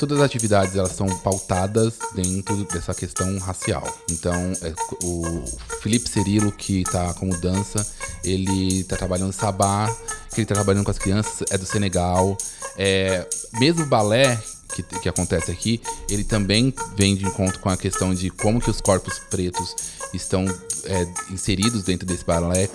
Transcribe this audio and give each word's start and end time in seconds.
todas 0.00 0.18
as 0.18 0.24
atividades 0.24 0.74
elas 0.74 0.92
são 0.92 1.06
pautadas 1.18 1.98
dentro 2.14 2.64
dessa 2.64 2.94
questão 2.94 3.38
racial. 3.38 3.86
Então, 4.10 4.34
é, 4.62 4.72
o 5.04 5.44
Felipe 5.82 6.08
Cirilo, 6.08 6.50
que 6.50 6.80
está 6.80 7.12
como 7.14 7.36
dança, 7.36 7.86
ele 8.24 8.80
está 8.80 8.96
trabalhando 8.96 9.32
sabá, 9.32 9.94
que 10.30 10.36
ele 10.36 10.44
está 10.44 10.54
trabalhando 10.54 10.84
com 10.84 10.90
as 10.90 10.98
crianças, 10.98 11.46
é 11.50 11.58
do 11.58 11.66
Senegal. 11.66 12.34
É, 12.78 13.28
mesmo 13.60 13.84
balé, 13.84 14.40
que, 14.74 14.82
que, 14.82 15.08
acontece 15.08 15.50
aqui, 15.50 15.82
ele 16.08 16.24
também 16.24 16.72
vem 16.96 17.14
de 17.14 17.26
encontro 17.26 17.60
com 17.60 17.68
a 17.68 17.76
questão 17.76 18.14
de 18.14 18.30
como 18.30 18.58
que 18.58 18.70
os 18.70 18.80
corpos 18.80 19.18
pretos 19.18 19.76
estão 20.14 20.46
é, 20.84 21.06
inseridos 21.30 21.82
dentro 21.84 22.06
desse 22.06 22.24
balé. 22.24 22.68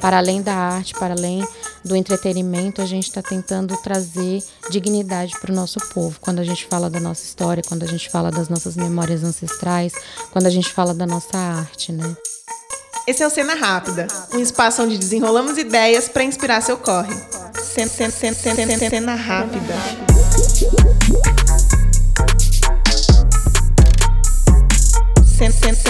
Para 0.00 0.18
além 0.18 0.40
da 0.42 0.54
arte, 0.54 0.94
para 0.94 1.14
além 1.14 1.46
do 1.84 1.96
entretenimento, 1.96 2.80
a 2.80 2.86
gente 2.86 3.08
está 3.08 3.22
tentando 3.22 3.76
trazer 3.78 4.42
dignidade 4.70 5.38
para 5.40 5.52
o 5.52 5.54
nosso 5.54 5.78
povo. 5.92 6.18
Quando 6.20 6.40
a 6.40 6.44
gente 6.44 6.66
fala 6.66 6.88
da 6.88 7.00
nossa 7.00 7.24
história, 7.24 7.62
quando 7.66 7.82
a 7.82 7.86
gente 7.86 8.08
fala 8.10 8.30
das 8.30 8.48
nossas 8.48 8.76
memórias 8.76 9.24
ancestrais, 9.24 9.92
quando 10.30 10.46
a 10.46 10.50
gente 10.50 10.72
fala 10.72 10.94
da 10.94 11.06
nossa 11.06 11.36
arte, 11.36 11.92
né? 11.92 12.16
Esse 13.06 13.22
é 13.22 13.26
o 13.26 13.30
Cena 13.30 13.54
Rápida, 13.54 14.06
um 14.34 14.38
espaço 14.38 14.82
onde 14.82 14.98
desenrolamos 14.98 15.56
ideias 15.56 16.08
para 16.08 16.22
inspirar 16.22 16.60
seu 16.60 16.76
corre. 16.76 17.14
Cena, 17.54 17.88
cena, 17.88 18.10
cena, 18.10 18.34
cena, 18.34 18.90
cena 18.90 19.14
Rápida. 19.14 20.17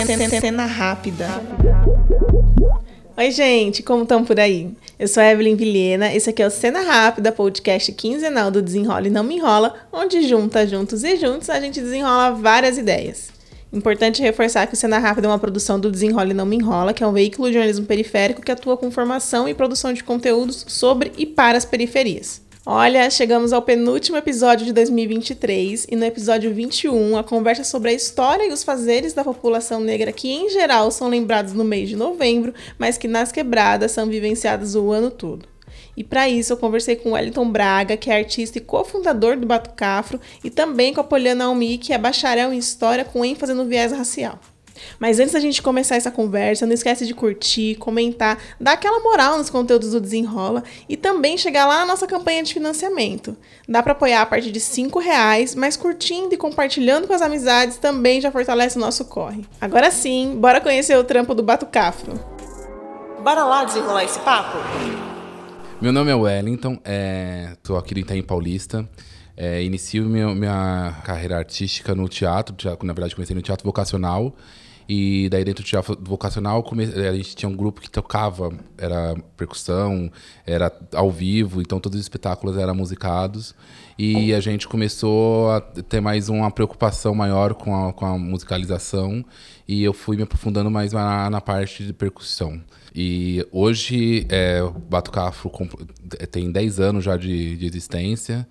Cena 0.06 0.64
rápida. 0.64 1.26
Oi, 3.16 3.30
gente, 3.32 3.82
como 3.82 4.04
estão 4.04 4.24
por 4.24 4.38
aí? 4.38 4.70
Eu 4.96 5.08
sou 5.08 5.20
a 5.20 5.26
Evelyn 5.26 5.56
Vilhena, 5.56 6.14
esse 6.14 6.30
aqui 6.30 6.40
é 6.40 6.46
o 6.46 6.50
Cena 6.50 6.82
Rápida, 6.82 7.32
podcast 7.32 7.90
quinzenal 7.92 8.50
do 8.50 8.62
Desenrola 8.62 9.08
e 9.08 9.10
Não 9.10 9.24
Me 9.24 9.36
Enrola, 9.36 9.74
onde 9.92 10.22
junta, 10.22 10.66
juntos 10.66 11.02
e 11.02 11.16
juntos 11.16 11.50
a 11.50 11.60
gente 11.60 11.80
desenrola 11.80 12.30
várias 12.30 12.78
ideias. 12.78 13.30
Importante 13.72 14.22
reforçar 14.22 14.66
que 14.68 14.74
o 14.74 14.76
Cena 14.76 14.98
Rápida 14.98 15.26
é 15.26 15.30
uma 15.30 15.38
produção 15.38 15.80
do 15.80 15.90
Desenrola 15.90 16.30
e 16.30 16.34
Não 16.34 16.46
Me 16.46 16.56
Enrola, 16.56 16.94
que 16.94 17.02
é 17.02 17.06
um 17.06 17.12
veículo 17.12 17.48
de 17.48 17.54
jornalismo 17.54 17.84
periférico 17.84 18.40
que 18.40 18.52
atua 18.52 18.76
com 18.76 18.90
formação 18.90 19.48
e 19.48 19.54
produção 19.54 19.92
de 19.92 20.04
conteúdos 20.04 20.64
sobre 20.68 21.12
e 21.18 21.26
para 21.26 21.58
as 21.58 21.64
periferias. 21.64 22.47
Olha, 22.70 23.08
chegamos 23.08 23.54
ao 23.54 23.62
penúltimo 23.62 24.18
episódio 24.18 24.66
de 24.66 24.74
2023 24.74 25.86
e 25.90 25.96
no 25.96 26.04
episódio 26.04 26.52
21 26.52 27.16
a 27.16 27.24
conversa 27.24 27.64
sobre 27.64 27.88
a 27.88 27.94
história 27.94 28.44
e 28.44 28.52
os 28.52 28.62
fazeres 28.62 29.14
da 29.14 29.24
população 29.24 29.80
negra 29.80 30.12
que 30.12 30.30
em 30.30 30.50
geral 30.50 30.90
são 30.90 31.08
lembrados 31.08 31.54
no 31.54 31.64
mês 31.64 31.88
de 31.88 31.96
novembro, 31.96 32.52
mas 32.76 32.98
que 32.98 33.08
nas 33.08 33.32
quebradas 33.32 33.92
são 33.92 34.06
vivenciados 34.06 34.74
o 34.74 34.90
ano 34.92 35.10
todo. 35.10 35.48
E 35.96 36.04
para 36.04 36.28
isso 36.28 36.52
eu 36.52 36.58
conversei 36.58 36.94
com 36.94 37.12
Wellington 37.12 37.50
Braga, 37.50 37.96
que 37.96 38.10
é 38.10 38.16
artista 38.18 38.58
e 38.58 38.60
cofundador 38.60 39.38
do 39.38 39.46
Batucafro, 39.46 40.20
e 40.44 40.50
também 40.50 40.92
com 40.92 41.00
a 41.00 41.04
Poliana 41.04 41.46
Almi, 41.46 41.78
que 41.78 41.94
é 41.94 41.96
bacharel 41.96 42.52
em 42.52 42.58
História 42.58 43.02
com 43.02 43.24
ênfase 43.24 43.54
no 43.54 43.64
viés 43.64 43.92
racial. 43.92 44.38
Mas 44.98 45.18
antes 45.18 45.32
da 45.32 45.40
gente 45.40 45.62
começar 45.62 45.96
essa 45.96 46.10
conversa, 46.10 46.66
não 46.66 46.74
esquece 46.74 47.06
de 47.06 47.14
curtir, 47.14 47.76
comentar, 47.76 48.38
dar 48.60 48.72
aquela 48.72 49.00
moral 49.00 49.38
nos 49.38 49.50
conteúdos 49.50 49.92
do 49.92 50.00
Desenrola 50.00 50.62
e 50.88 50.96
também 50.96 51.36
chegar 51.36 51.66
lá 51.66 51.80
na 51.80 51.86
nossa 51.86 52.06
campanha 52.06 52.42
de 52.42 52.52
financiamento. 52.52 53.36
Dá 53.68 53.82
para 53.82 53.92
apoiar 53.92 54.22
a 54.22 54.26
partir 54.26 54.50
de 54.50 54.60
cinco 54.60 54.98
reais, 54.98 55.54
mas 55.54 55.76
curtindo 55.76 56.34
e 56.34 56.36
compartilhando 56.36 57.06
com 57.06 57.12
as 57.12 57.22
amizades 57.22 57.76
também 57.76 58.20
já 58.20 58.30
fortalece 58.30 58.76
o 58.76 58.80
nosso 58.80 59.04
corre. 59.04 59.44
Agora 59.60 59.90
sim, 59.90 60.36
bora 60.38 60.60
conhecer 60.60 60.96
o 60.96 61.04
trampo 61.04 61.34
do 61.34 61.42
Batucafro. 61.42 62.12
Bora 63.22 63.44
lá 63.44 63.64
desenrolar 63.64 64.04
esse 64.04 64.18
papo? 64.20 64.58
Meu 65.80 65.92
nome 65.92 66.10
é 66.10 66.14
Wellington, 66.14 66.78
estou 67.52 67.76
é, 67.76 67.78
aqui 67.78 67.94
no 67.94 68.00
Itaim 68.00 68.22
Paulista. 68.22 68.88
É, 69.36 69.62
inicio 69.62 70.04
minha, 70.04 70.34
minha 70.34 71.00
carreira 71.04 71.38
artística 71.38 71.94
no 71.94 72.08
teatro, 72.08 72.56
na 72.82 72.92
verdade 72.92 73.14
comecei 73.14 73.36
no 73.36 73.42
teatro 73.42 73.64
vocacional. 73.64 74.34
E 74.88 75.28
daí 75.28 75.44
dentro 75.44 75.62
do 75.62 75.66
teatro 75.66 75.98
vocacional 76.00 76.64
a 76.72 77.14
gente 77.14 77.36
tinha 77.36 77.48
um 77.48 77.54
grupo 77.54 77.78
que 77.78 77.90
tocava, 77.90 78.50
era 78.78 79.14
percussão, 79.36 80.10
era 80.46 80.72
ao 80.94 81.10
vivo, 81.10 81.60
então 81.60 81.78
todos 81.78 81.98
os 81.98 82.04
espetáculos 82.04 82.56
eram 82.56 82.74
musicados. 82.74 83.54
E 83.98 84.32
a 84.32 84.40
gente 84.40 84.66
começou 84.66 85.50
a 85.50 85.60
ter 85.60 86.00
mais 86.00 86.30
uma 86.30 86.50
preocupação 86.50 87.14
maior 87.14 87.52
com 87.52 87.88
a, 87.88 87.92
com 87.92 88.06
a 88.06 88.16
musicalização 88.16 89.22
e 89.66 89.84
eu 89.84 89.92
fui 89.92 90.16
me 90.16 90.22
aprofundando 90.22 90.70
mais 90.70 90.92
na, 90.92 91.28
na 91.28 91.40
parte 91.40 91.84
de 91.84 91.92
percussão. 91.92 92.58
E 92.94 93.46
hoje 93.52 94.26
é, 94.30 94.62
Batucafro 94.88 95.50
tem 96.30 96.50
10 96.50 96.80
anos 96.80 97.04
já 97.04 97.16
de, 97.16 97.56
de 97.56 97.66
existência 97.66 98.48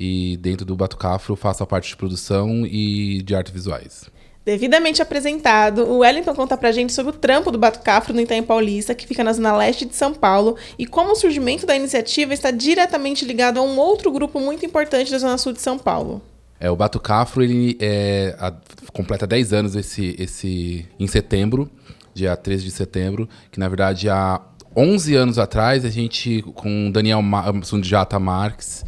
e 0.00 0.36
dentro 0.38 0.66
do 0.66 0.74
Batucafro 0.74 1.36
faço 1.36 1.62
a 1.62 1.66
parte 1.66 1.90
de 1.90 1.96
produção 1.96 2.66
e 2.66 3.22
de 3.22 3.36
artes 3.36 3.52
visuais. 3.52 4.10
Devidamente 4.46 5.02
apresentado, 5.02 5.82
o 5.82 5.98
Wellington 5.98 6.34
conta 6.34 6.56
pra 6.56 6.70
gente 6.70 6.92
sobre 6.92 7.10
o 7.10 7.18
trampo 7.18 7.50
do 7.50 7.58
Batucafro 7.58 8.14
no 8.14 8.20
Itaim 8.20 8.44
Paulista, 8.44 8.94
que 8.94 9.06
fica 9.06 9.24
na 9.24 9.32
zona 9.32 9.56
leste 9.56 9.84
de 9.84 9.96
São 9.96 10.14
Paulo, 10.14 10.56
e 10.78 10.86
como 10.86 11.12
o 11.12 11.16
surgimento 11.16 11.66
da 11.66 11.74
iniciativa 11.74 12.32
está 12.32 12.52
diretamente 12.52 13.24
ligado 13.24 13.58
a 13.58 13.62
um 13.62 13.76
outro 13.76 14.12
grupo 14.12 14.38
muito 14.38 14.64
importante 14.64 15.10
da 15.10 15.18
zona 15.18 15.36
sul 15.36 15.52
de 15.52 15.60
São 15.60 15.76
Paulo. 15.76 16.22
É, 16.60 16.70
o 16.70 16.76
Batucafro 16.76 17.42
ele 17.42 17.76
é, 17.80 18.36
a, 18.38 18.54
completa 18.92 19.26
10 19.26 19.52
anos 19.52 19.74
esse, 19.74 20.14
esse, 20.16 20.86
em 20.98 21.08
setembro 21.08 21.68
dia 22.16 22.34
13 22.34 22.64
de 22.64 22.70
setembro, 22.70 23.28
que 23.52 23.60
na 23.60 23.68
verdade 23.68 24.08
há 24.08 24.40
11 24.74 25.14
anos 25.14 25.38
atrás 25.38 25.84
a 25.84 25.90
gente, 25.90 26.42
com 26.54 26.90
Daniel 26.90 27.20
Sundjata 27.62 28.18
Marques, 28.18 28.84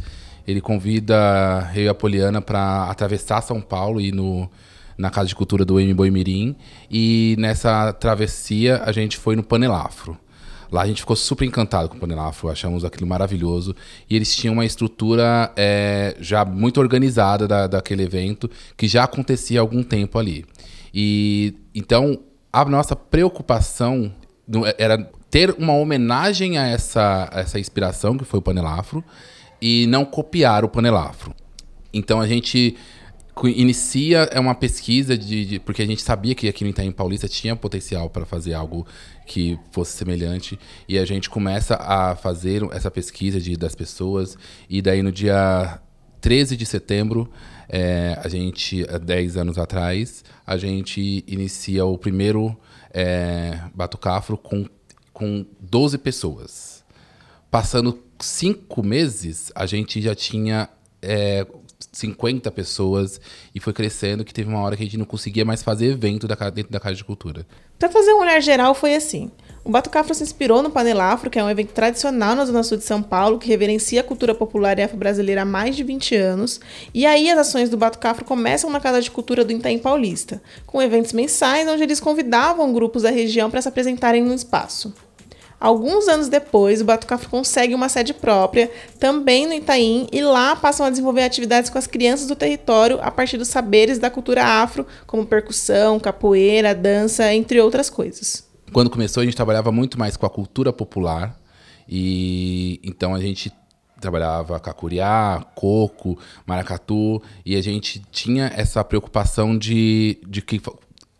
ele 0.47 0.59
convida 0.59 1.69
eu 1.75 1.83
e 1.83 1.87
a 1.87 1.93
Poliana 1.93 2.41
para 2.41 2.85
atravessar 2.85 3.41
São 3.41 3.61
Paulo 3.61 4.01
e 4.01 4.11
no 4.11 4.49
na 4.99 5.09
Casa 5.09 5.29
de 5.29 5.35
Cultura 5.35 5.63
do 5.63 5.79
M 5.79 5.93
Boi 5.93 6.11
Mirim 6.11 6.57
e 6.91 7.33
nessa 7.39 7.93
travessia 7.93 8.83
a 8.83 8.91
gente 8.91 9.15
foi 9.17 9.33
no 9.33 9.41
Panelafro. 9.41 10.17
Lá 10.69 10.81
a 10.81 10.87
gente 10.87 10.99
ficou 10.99 11.15
super 11.15 11.45
encantado 11.45 11.87
com 11.87 11.95
o 11.95 11.99
Panelafro, 11.99 12.49
achamos 12.49 12.83
aquilo 12.83 13.07
maravilhoso. 13.07 13.73
E 14.09 14.15
eles 14.15 14.35
tinham 14.35 14.53
uma 14.53 14.65
estrutura 14.65 15.51
é, 15.55 16.15
já 16.19 16.43
muito 16.43 16.79
organizada 16.79 17.47
da, 17.47 17.65
daquele 17.65 18.03
evento, 18.03 18.51
que 18.77 18.87
já 18.87 19.05
acontecia 19.05 19.59
há 19.59 19.61
algum 19.61 19.81
tempo 19.81 20.19
ali. 20.19 20.45
E 20.93 21.55
então 21.73 22.19
a 22.51 22.65
nossa 22.65 22.95
preocupação 22.95 24.13
era 24.77 25.09
ter 25.31 25.55
uma 25.57 25.73
homenagem 25.73 26.57
a 26.57 26.67
essa, 26.67 27.29
a 27.31 27.39
essa 27.39 27.57
inspiração 27.57 28.17
que 28.17 28.25
foi 28.25 28.39
o 28.39 28.43
panelafro 28.43 29.03
e 29.61 29.87
não 29.87 30.03
copiar 30.03 30.65
o 30.65 30.69
panelafro. 30.69 31.33
Então 31.93 32.19
a 32.19 32.27
gente 32.27 32.75
inicia 33.47 34.29
é 34.31 34.39
uma 34.39 34.55
pesquisa 34.55 35.17
de, 35.17 35.45
de, 35.45 35.59
porque 35.59 35.81
a 35.81 35.85
gente 35.85 36.01
sabia 36.01 36.35
que 36.35 36.47
aqui 36.47 36.63
no 36.63 36.69
Itaim 36.69 36.91
Paulista 36.91 37.27
tinha 37.27 37.55
potencial 37.55 38.09
para 38.09 38.25
fazer 38.25 38.53
algo 38.53 38.85
que 39.25 39.57
fosse 39.71 39.97
semelhante 39.97 40.59
e 40.87 40.97
a 40.97 41.05
gente 41.05 41.29
começa 41.29 41.75
a 41.75 42.15
fazer 42.15 42.63
essa 42.71 42.89
pesquisa 42.91 43.39
de, 43.39 43.55
das 43.55 43.75
pessoas 43.75 44.37
e 44.69 44.81
daí 44.81 45.01
no 45.01 45.11
dia 45.11 45.79
13 46.21 46.57
de 46.57 46.65
setembro 46.65 47.31
é, 47.69 48.19
a 48.23 48.27
gente, 48.27 48.83
há 48.89 48.97
10 48.97 49.37
anos 49.37 49.57
atrás, 49.59 50.23
a 50.45 50.57
gente 50.57 51.23
inicia 51.27 51.85
o 51.85 51.97
primeiro 51.97 52.57
é, 52.91 53.59
Batucafro 53.75 54.37
com, 54.37 54.65
com 55.13 55.45
12 55.59 55.99
pessoas. 55.99 56.83
Passando 57.51 58.03
cinco 58.19 58.83
meses, 58.83 59.51
a 59.53 59.67
gente 59.67 60.01
já 60.01 60.15
tinha 60.15 60.67
é, 61.01 61.45
50 61.91 62.51
pessoas 62.51 63.21
e 63.55 63.59
foi 63.59 63.71
crescendo 63.71 64.25
que 64.25 64.33
teve 64.33 64.49
uma 64.49 64.59
hora 64.61 64.75
que 64.75 64.83
a 64.83 64.85
gente 64.85 64.97
não 64.97 65.05
conseguia 65.05 65.45
mais 65.45 65.63
fazer 65.63 65.87
evento 65.87 66.27
da, 66.27 66.35
dentro 66.49 66.71
da 66.71 66.79
Casa 66.79 66.95
de 66.95 67.03
Cultura. 67.03 67.45
Para 67.77 67.89
fazer 67.89 68.13
um 68.13 68.19
olhar 68.19 68.41
geral 68.41 68.75
foi 68.75 68.95
assim. 68.95 69.31
O 69.63 69.69
Batucafro 69.69 70.13
se 70.13 70.23
inspirou 70.23 70.61
no 70.63 70.69
Panelafro, 70.69 71.29
que 71.29 71.37
é 71.37 71.43
um 71.43 71.49
evento 71.49 71.73
tradicional 71.73 72.35
na 72.35 72.45
Zona 72.45 72.63
Sul 72.63 72.77
de 72.77 72.83
São 72.83 73.01
Paulo, 73.01 73.37
que 73.37 73.47
reverencia 73.47 74.01
a 74.01 74.03
cultura 74.03 74.33
popular 74.33 74.79
e 74.79 74.81
afro-brasileira 74.81 75.43
há 75.43 75.45
mais 75.45 75.75
de 75.75 75.83
20 75.83 76.15
anos. 76.15 76.59
E 76.93 77.05
aí 77.05 77.29
as 77.29 77.39
ações 77.39 77.69
do 77.69 77.77
Batucafro 77.77 78.25
começam 78.25 78.69
na 78.69 78.79
Casa 78.79 79.01
de 79.01 79.11
Cultura 79.11 79.45
do 79.45 79.51
Itaim 79.51 79.77
Paulista, 79.77 80.41
com 80.65 80.81
eventos 80.81 81.13
mensais 81.13 81.67
onde 81.67 81.83
eles 81.83 81.99
convidavam 81.99 82.73
grupos 82.73 83.03
da 83.03 83.09
região 83.09 83.49
para 83.51 83.61
se 83.61 83.67
apresentarem 83.67 84.23
no 84.23 84.33
espaço. 84.33 84.93
Alguns 85.59 86.07
anos 86.07 86.29
depois, 86.29 86.81
o 86.81 86.85
Batucafro 86.85 87.29
consegue 87.29 87.75
uma 87.75 87.89
sede 87.89 88.13
própria, 88.13 88.71
também 88.97 89.45
no 89.45 89.53
Itaim, 89.53 90.07
e 90.11 90.21
lá 90.21 90.55
passam 90.55 90.85
a 90.85 90.89
desenvolver 90.89 91.23
atividades 91.23 91.69
com 91.69 91.77
as 91.77 91.85
crianças 91.85 92.27
do 92.27 92.35
território 92.35 92.97
a 93.01 93.11
partir 93.11 93.37
dos 93.37 93.49
saberes 93.49 93.99
da 93.99 94.09
cultura 94.09 94.43
afro, 94.43 94.87
como 95.05 95.25
percussão, 95.25 95.99
capoeira, 95.99 96.73
dança, 96.73 97.33
entre 97.33 97.59
outras 97.59 97.89
coisas. 97.89 98.47
Quando 98.71 98.89
começou, 98.89 99.21
a 99.21 99.25
gente 99.25 99.35
trabalhava 99.35 99.71
muito 99.71 99.99
mais 99.99 100.15
com 100.15 100.25
a 100.25 100.29
cultura 100.29 100.71
popular, 100.71 101.37
e 101.87 102.79
então 102.81 103.13
a 103.13 103.19
gente 103.19 103.51
trabalhava 103.99 104.59
cacuriá, 104.61 105.45
coco, 105.55 106.17
maracatu, 106.45 107.21
e 107.45 107.57
a 107.57 107.61
gente 107.61 108.01
tinha 108.11 108.49
essa 108.55 108.81
preocupação 108.81 109.57
de, 109.57 110.21
de 110.25 110.41
que 110.41 110.61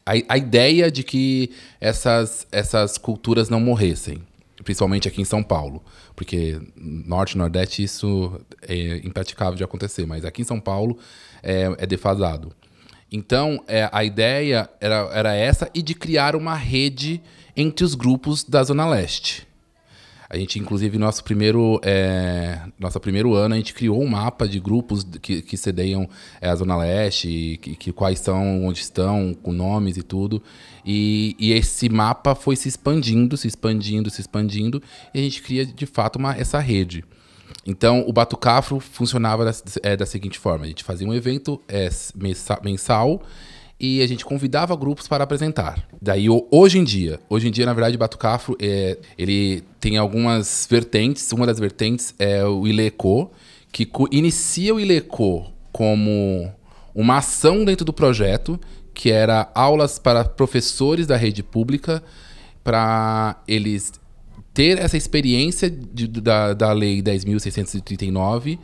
a, 0.05 0.13
a 0.33 0.37
ideia 0.37 0.89
de 0.89 1.03
que 1.03 1.51
essas, 1.81 2.47
essas 2.51 2.97
culturas 2.97 3.49
não 3.49 3.59
morressem. 3.59 4.28
Principalmente 4.69 5.07
aqui 5.07 5.19
em 5.19 5.25
São 5.25 5.41
Paulo, 5.41 5.83
porque 6.15 6.61
norte 6.77 7.31
e 7.31 7.37
nordeste 7.39 7.81
isso 7.81 8.39
é 8.61 8.97
impraticável 8.97 9.55
de 9.55 9.63
acontecer, 9.63 10.05
mas 10.05 10.23
aqui 10.23 10.43
em 10.43 10.45
São 10.45 10.59
Paulo 10.59 10.95
é, 11.41 11.73
é 11.79 11.87
defasado. 11.87 12.53
Então, 13.11 13.63
é, 13.67 13.89
a 13.91 14.03
ideia 14.03 14.69
era, 14.79 15.09
era 15.11 15.33
essa 15.33 15.71
e 15.73 15.81
de 15.81 15.95
criar 15.95 16.35
uma 16.35 16.53
rede 16.53 17.19
entre 17.57 17.83
os 17.83 17.95
grupos 17.95 18.43
da 18.43 18.63
Zona 18.63 18.87
Leste. 18.87 19.47
A 20.29 20.37
gente, 20.37 20.59
inclusive, 20.59 20.99
nosso 20.99 21.23
primeiro, 21.23 21.81
é, 21.83 22.61
nosso 22.77 22.99
primeiro 22.99 23.33
ano, 23.33 23.55
a 23.55 23.57
gente 23.57 23.73
criou 23.73 23.99
um 23.99 24.07
mapa 24.07 24.47
de 24.47 24.59
grupos 24.59 25.03
que, 25.19 25.41
que 25.41 25.55
é, 26.39 26.49
a 26.49 26.55
Zona 26.55 26.77
Leste, 26.77 27.57
que, 27.59 27.75
que, 27.75 27.91
quais 27.91 28.19
são, 28.19 28.63
onde 28.63 28.79
estão, 28.79 29.33
com 29.33 29.51
nomes 29.51 29.97
e 29.97 30.03
tudo. 30.03 30.39
E, 30.85 31.35
e, 31.39 31.51
esse 31.51 31.89
mapa 31.89 32.35
foi 32.35 32.55
se 32.55 32.69
expandindo, 32.69 33.35
se 33.35 33.47
expandindo, 33.47 34.11
se 34.11 34.21
expandindo, 34.21 34.83
e 35.15 35.19
a 35.19 35.23
gente 35.23 35.41
cria, 35.41 35.65
de 35.65 35.87
fato, 35.87 36.17
uma, 36.17 36.35
essa 36.35 36.59
rede. 36.59 37.03
Então, 37.65 38.03
o 38.07 38.13
Batucafro 38.13 38.79
funcionava 38.79 39.43
da, 39.43 39.51
é, 39.81 39.97
da 39.97 40.05
seguinte 40.05 40.37
forma: 40.37 40.65
a 40.65 40.67
gente 40.67 40.83
fazia 40.83 41.07
um 41.07 41.13
evento 41.13 41.59
é, 41.67 41.89
mensal 42.63 43.23
e 43.79 44.01
a 44.01 44.07
gente 44.07 44.25
convidava 44.25 44.75
grupos 44.75 45.07
para 45.07 45.23
apresentar. 45.23 45.87
Daí, 46.01 46.27
hoje 46.51 46.77
em 46.77 46.83
dia, 46.83 47.19
hoje 47.29 47.47
em 47.47 47.51
dia, 47.51 47.65
na 47.65 47.73
verdade, 47.73 47.97
Batucafro, 47.97 48.57
é, 48.59 48.97
ele 49.17 49.63
tem 49.79 49.97
algumas 49.97 50.67
vertentes. 50.69 51.31
Uma 51.31 51.45
das 51.45 51.59
vertentes 51.59 52.13
é 52.19 52.43
o 52.43 52.67
Ileco, 52.67 53.31
que 53.71 53.89
inicia 54.11 54.75
o 54.75 54.79
Ileco 54.79 55.45
como 55.71 56.51
uma 56.93 57.17
ação 57.19 57.63
dentro 57.63 57.85
do 57.85 57.93
projeto, 57.93 58.59
que 58.93 59.11
era 59.11 59.49
aulas 59.55 59.97
para 59.97 60.25
professores 60.25 61.07
da 61.07 61.15
rede 61.15 61.41
pública, 61.41 62.03
para 62.63 63.41
eles 63.47 63.93
ter 64.53 64.77
essa 64.77 64.97
experiência 64.97 65.69
de, 65.69 66.05
da, 66.07 66.53
da 66.53 66.73
Lei 66.73 67.01
10.639 67.01 68.59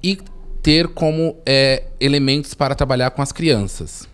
e 0.00 0.18
ter 0.62 0.88
como 0.88 1.36
é, 1.44 1.84
elementos 1.98 2.54
para 2.54 2.74
trabalhar 2.74 3.10
com 3.10 3.20
as 3.20 3.32
crianças. 3.32 4.08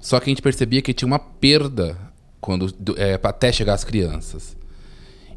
Só 0.00 0.18
que 0.20 0.26
a 0.26 0.30
gente 0.30 0.42
percebia 0.42 0.82
que 0.82 0.94
tinha 0.94 1.06
uma 1.06 1.18
perda 1.18 1.96
quando 2.40 2.72
é, 2.96 3.18
até 3.22 3.52
chegar 3.52 3.74
às 3.74 3.84
crianças. 3.84 4.56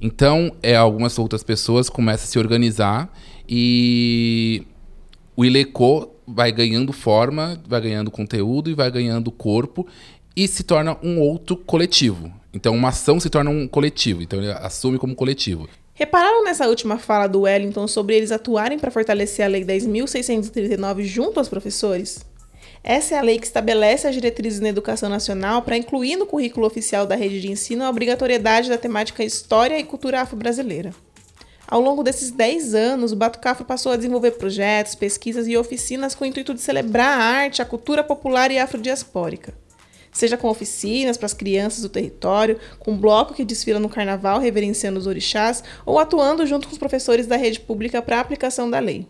Então, 0.01 0.51
é, 0.63 0.75
algumas 0.75 1.17
outras 1.19 1.43
pessoas 1.43 1.89
começam 1.89 2.25
a 2.25 2.27
se 2.27 2.39
organizar 2.39 3.11
e 3.47 4.65
o 5.35 5.45
Ileco 5.45 6.11
vai 6.25 6.51
ganhando 6.51 6.91
forma, 6.91 7.61
vai 7.67 7.81
ganhando 7.81 8.09
conteúdo 8.09 8.69
e 8.69 8.73
vai 8.73 8.89
ganhando 8.89 9.31
corpo 9.31 9.85
e 10.35 10.47
se 10.47 10.63
torna 10.63 10.97
um 11.03 11.19
outro 11.19 11.55
coletivo. 11.55 12.31
Então, 12.53 12.73
uma 12.75 12.89
ação 12.89 13.19
se 13.19 13.29
torna 13.29 13.49
um 13.49 13.67
coletivo. 13.67 14.21
Então, 14.21 14.39
ele 14.39 14.51
assume 14.51 14.97
como 14.97 15.15
coletivo. 15.15 15.69
Repararam 15.93 16.43
nessa 16.43 16.67
última 16.67 16.97
fala 16.97 17.27
do 17.27 17.41
Wellington 17.41 17.87
sobre 17.87 18.15
eles 18.15 18.31
atuarem 18.31 18.79
para 18.79 18.89
fortalecer 18.89 19.45
a 19.45 19.47
Lei 19.47 19.63
10.639 19.63 21.03
junto 21.03 21.37
aos 21.37 21.47
professores? 21.47 22.25
Essa 22.83 23.15
é 23.15 23.17
a 23.19 23.21
lei 23.21 23.37
que 23.37 23.45
estabelece 23.45 24.07
as 24.07 24.15
diretrizes 24.15 24.59
na 24.59 24.69
educação 24.69 25.07
nacional 25.07 25.61
para 25.61 25.77
incluir 25.77 26.15
no 26.15 26.25
currículo 26.25 26.65
oficial 26.65 27.05
da 27.05 27.15
rede 27.15 27.39
de 27.39 27.51
ensino 27.51 27.83
a 27.83 27.89
obrigatoriedade 27.89 28.69
da 28.69 28.77
temática 28.77 29.23
História 29.23 29.77
e 29.77 29.83
Cultura 29.83 30.21
Afro-Brasileira. 30.21 30.91
Ao 31.67 31.79
longo 31.79 32.03
desses 32.03 32.31
10 32.31 32.73
anos, 32.73 33.11
o 33.11 33.15
Batucafo 33.15 33.63
passou 33.63 33.91
a 33.91 33.95
desenvolver 33.95 34.31
projetos, 34.31 34.95
pesquisas 34.95 35.47
e 35.47 35.55
oficinas 35.55 36.15
com 36.15 36.23
o 36.23 36.27
intuito 36.27 36.53
de 36.53 36.59
celebrar 36.59 37.19
a 37.19 37.23
arte, 37.23 37.61
a 37.61 37.65
cultura 37.65 38.03
popular 38.03 38.51
e 38.51 38.57
afrodiaspórica 38.57 39.53
seja 40.11 40.37
com 40.37 40.49
oficinas 40.49 41.17
para 41.17 41.25
as 41.25 41.33
crianças 41.33 41.81
do 41.81 41.89
território, 41.89 42.59
com 42.79 42.97
bloco 42.97 43.33
que 43.33 43.45
desfila 43.45 43.79
no 43.79 43.89
carnaval 43.89 44.39
reverenciando 44.39 44.99
os 44.99 45.07
orixás, 45.07 45.63
ou 45.85 45.97
atuando 45.97 46.45
junto 46.45 46.67
com 46.67 46.73
os 46.73 46.79
professores 46.79 47.27
da 47.27 47.37
rede 47.37 47.59
pública 47.59 48.01
para 48.01 48.17
a 48.17 48.19
aplicação 48.19 48.69
da 48.69 48.79
lei. 48.79 49.07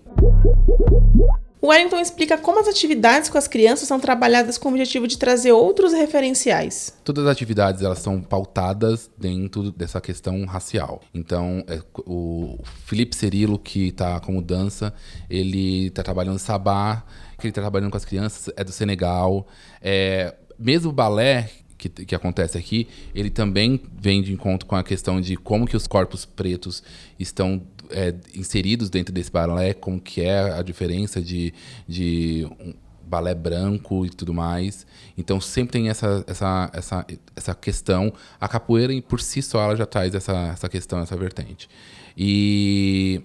O 1.61 1.67
Wellington 1.67 1.99
explica 1.99 2.39
como 2.39 2.59
as 2.59 2.67
atividades 2.67 3.29
com 3.29 3.37
as 3.37 3.47
crianças 3.47 3.87
são 3.87 3.99
trabalhadas 3.99 4.57
com 4.57 4.69
o 4.69 4.71
objetivo 4.71 5.07
de 5.07 5.15
trazer 5.15 5.51
outros 5.51 5.93
referenciais. 5.93 6.91
Todas 7.03 7.23
as 7.25 7.31
atividades 7.31 7.83
elas 7.83 7.99
são 7.99 8.19
pautadas 8.19 9.11
dentro 9.15 9.71
dessa 9.71 10.01
questão 10.01 10.43
racial. 10.45 11.01
Então, 11.13 11.63
é, 11.67 11.79
o 11.99 12.57
Felipe 12.85 13.15
Cerilo, 13.15 13.59
que 13.59 13.89
está 13.89 14.19
como 14.19 14.41
dança, 14.41 14.91
ele 15.29 15.85
está 15.85 16.01
trabalhando 16.01 16.39
sabá, 16.39 17.03
que 17.37 17.45
ele 17.45 17.51
está 17.51 17.61
trabalhando 17.61 17.91
com 17.91 17.97
as 17.97 18.05
crianças, 18.05 18.51
é 18.57 18.63
do 18.63 18.71
Senegal. 18.71 19.45
É, 19.79 20.33
mesmo 20.57 20.89
o 20.89 20.93
balé 20.93 21.51
que, 21.89 22.05
que, 22.05 22.15
acontece 22.15 22.57
aqui, 22.57 22.87
ele 23.15 23.29
também 23.29 23.81
vem 23.99 24.21
de 24.21 24.31
encontro 24.31 24.67
com 24.67 24.75
a 24.75 24.83
questão 24.83 25.19
de 25.19 25.35
como 25.35 25.65
que 25.65 25.75
os 25.75 25.87
corpos 25.87 26.25
pretos 26.25 26.83
estão 27.19 27.61
é, 27.89 28.13
inseridos 28.35 28.89
dentro 28.89 29.13
desse 29.13 29.31
balé, 29.31 29.73
como 29.73 29.99
que 29.99 30.21
é 30.21 30.53
a 30.53 30.61
diferença 30.61 31.21
de, 31.21 31.53
de 31.87 32.47
um 32.59 32.73
balé 33.03 33.33
branco 33.33 34.05
e 34.05 34.09
tudo 34.09 34.33
mais. 34.33 34.85
Então 35.17 35.41
sempre 35.41 35.73
tem 35.73 35.89
essa, 35.89 36.23
essa, 36.27 36.69
essa, 36.73 37.05
essa 37.35 37.55
questão. 37.55 38.13
A 38.39 38.47
capoeira, 38.47 38.93
por 39.01 39.19
si 39.19 39.41
só, 39.41 39.63
ela 39.63 39.75
já 39.75 39.85
traz 39.85 40.13
essa, 40.13 40.49
essa 40.53 40.69
questão, 40.69 40.99
essa 40.99 41.17
vertente. 41.17 41.69
E 42.15 43.21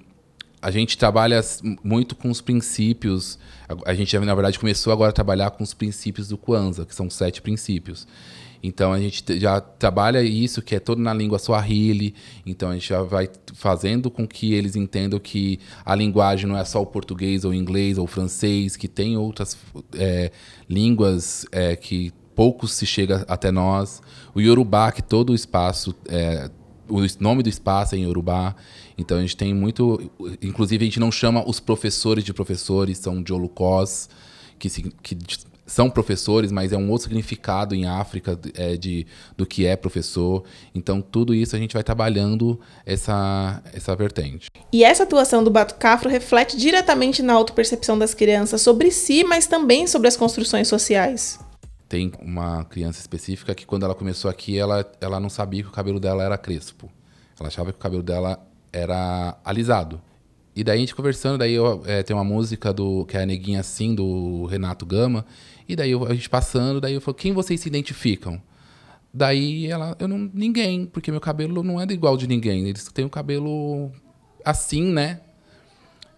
a 0.60 0.70
gente 0.70 0.96
trabalha 0.96 1.40
muito 1.84 2.16
com 2.16 2.30
os 2.30 2.40
princípios. 2.40 3.38
A 3.84 3.94
gente, 3.94 4.18
na 4.18 4.34
verdade, 4.34 4.58
começou 4.58 4.92
agora 4.92 5.10
a 5.10 5.12
trabalhar 5.12 5.50
com 5.50 5.62
os 5.62 5.74
princípios 5.74 6.28
do 6.28 6.36
Kwanzaa, 6.36 6.86
que 6.86 6.94
são 6.94 7.08
sete 7.10 7.40
princípios. 7.42 8.06
Então 8.62 8.92
a 8.92 9.00
gente 9.00 9.38
já 9.38 9.60
trabalha 9.60 10.22
isso, 10.22 10.62
que 10.62 10.74
é 10.74 10.80
todo 10.80 11.00
na 11.00 11.12
língua 11.12 11.38
Swahili. 11.38 12.14
Então 12.44 12.70
a 12.70 12.74
gente 12.74 12.88
já 12.88 13.02
vai 13.02 13.28
fazendo 13.54 14.10
com 14.10 14.26
que 14.26 14.54
eles 14.54 14.76
entendam 14.76 15.18
que 15.18 15.58
a 15.84 15.94
linguagem 15.94 16.46
não 16.46 16.56
é 16.56 16.64
só 16.64 16.80
o 16.80 16.86
português 16.86 17.44
ou 17.44 17.54
inglês 17.54 17.98
ou 17.98 18.06
francês, 18.06 18.76
que 18.76 18.88
tem 18.88 19.16
outras 19.16 19.56
é, 19.94 20.30
línguas 20.68 21.46
é, 21.52 21.76
que 21.76 22.12
poucos 22.34 22.72
se 22.72 22.86
chega 22.86 23.24
até 23.28 23.50
nós. 23.50 24.02
O 24.34 24.40
Yorubá, 24.40 24.92
que 24.92 25.02
todo 25.02 25.30
o 25.30 25.34
espaço, 25.34 25.94
é, 26.08 26.50
o 26.88 27.00
nome 27.18 27.42
do 27.42 27.48
espaço 27.48 27.94
é 27.94 27.98
em 27.98 28.04
Yorubá. 28.04 28.54
Então 28.96 29.18
a 29.18 29.20
gente 29.20 29.36
tem 29.36 29.54
muito. 29.54 30.10
Inclusive 30.42 30.84
a 30.84 30.86
gente 30.86 31.00
não 31.00 31.10
chama 31.10 31.46
os 31.48 31.60
professores 31.60 32.24
de 32.24 32.32
professores, 32.32 32.98
são 32.98 33.22
de 33.22 33.32
Olukós, 33.32 34.08
que, 34.58 34.68
que 35.02 35.16
são 35.66 35.90
professores, 35.90 36.52
mas 36.52 36.72
é 36.72 36.76
um 36.76 36.88
outro 36.90 37.08
significado 37.08 37.74
em 37.74 37.86
África 37.86 38.38
é, 38.54 38.76
de, 38.76 39.06
do 39.36 39.44
que 39.44 39.66
é 39.66 39.74
professor. 39.76 40.44
Então, 40.72 41.02
tudo 41.02 41.34
isso 41.34 41.56
a 41.56 41.58
gente 41.58 41.74
vai 41.74 41.82
trabalhando 41.82 42.58
essa, 42.86 43.60
essa 43.72 43.94
vertente. 43.96 44.46
E 44.72 44.84
essa 44.84 45.02
atuação 45.02 45.42
do 45.42 45.50
Bato 45.50 45.74
Cafro 45.74 46.08
reflete 46.08 46.56
diretamente 46.56 47.20
na 47.20 47.32
autopercepção 47.32 47.98
das 47.98 48.14
crianças 48.14 48.62
sobre 48.62 48.90
si, 48.92 49.24
mas 49.24 49.46
também 49.46 49.86
sobre 49.86 50.06
as 50.06 50.16
construções 50.16 50.68
sociais. 50.68 51.40
Tem 51.88 52.12
uma 52.20 52.64
criança 52.64 53.00
específica 53.00 53.54
que, 53.54 53.66
quando 53.66 53.84
ela 53.84 53.94
começou 53.94 54.30
aqui, 54.30 54.58
ela, 54.58 54.88
ela 55.00 55.18
não 55.18 55.28
sabia 55.28 55.62
que 55.62 55.68
o 55.68 55.72
cabelo 55.72 55.98
dela 55.98 56.22
era 56.22 56.38
crespo. 56.38 56.90
Ela 57.38 57.48
achava 57.48 57.72
que 57.72 57.78
o 57.78 57.82
cabelo 57.82 58.02
dela 58.02 58.40
era 58.72 59.36
alisado. 59.44 60.00
E 60.56 60.64
daí 60.64 60.78
a 60.78 60.80
gente 60.80 60.94
conversando, 60.94 61.36
daí 61.36 61.52
eu, 61.52 61.82
é, 61.84 62.02
tem 62.02 62.16
uma 62.16 62.24
música 62.24 62.72
do 62.72 63.04
que 63.04 63.14
é 63.14 63.22
a 63.22 63.26
Neguinha 63.26 63.60
Assim, 63.60 63.94
do 63.94 64.46
Renato 64.46 64.86
Gama, 64.86 65.26
e 65.68 65.76
daí 65.76 65.90
eu, 65.90 66.06
a 66.06 66.14
gente 66.14 66.30
passando, 66.30 66.80
daí 66.80 66.94
eu 66.94 67.00
falo, 67.02 67.14
quem 67.14 67.34
vocês 67.34 67.60
se 67.60 67.68
identificam? 67.68 68.40
Daí 69.12 69.66
ela, 69.66 69.94
eu 69.98 70.08
não, 70.08 70.30
ninguém, 70.32 70.86
porque 70.86 71.10
meu 71.10 71.20
cabelo 71.20 71.62
não 71.62 71.78
é 71.78 71.84
igual 71.84 72.16
de 72.16 72.26
ninguém. 72.26 72.66
Eles 72.68 72.84
têm 72.92 73.04
o 73.04 73.10
cabelo 73.10 73.90
assim, 74.44 74.92
né? 74.92 75.20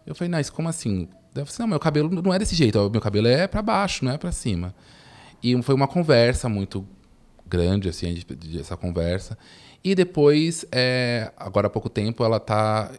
Eu 0.07 0.15
falei, 0.15 0.31
mas 0.31 0.51
como 0.51 0.69
assim? 0.69 1.09
Daí 1.35 1.43
eu 1.43 1.47
falei, 1.47 1.59
não, 1.61 1.69
meu 1.69 1.81
cabelo 1.81 2.09
não 2.23 2.33
é 2.33 2.39
desse 2.39 2.55
jeito, 2.55 2.91
meu 2.91 3.01
cabelo 3.01 3.27
é 3.27 3.49
para 3.49 3.61
baixo, 3.61 4.05
não 4.05 4.13
é 4.13 4.19
para 4.19 4.31
cima. 4.31 4.75
E 5.43 5.61
foi 5.63 5.75
uma 5.75 5.89
conversa 5.89 6.49
muito 6.49 6.87
grande, 7.47 7.89
assim, 7.89 8.23
essa 8.59 8.77
conversa. 8.77 9.37
E 9.83 9.95
depois, 9.95 10.65
é, 10.71 11.33
agora 11.37 11.69
há 11.69 11.71
pouco 11.71 11.89
tempo, 11.89 12.25
ela 12.25 12.39
tá 12.39 12.93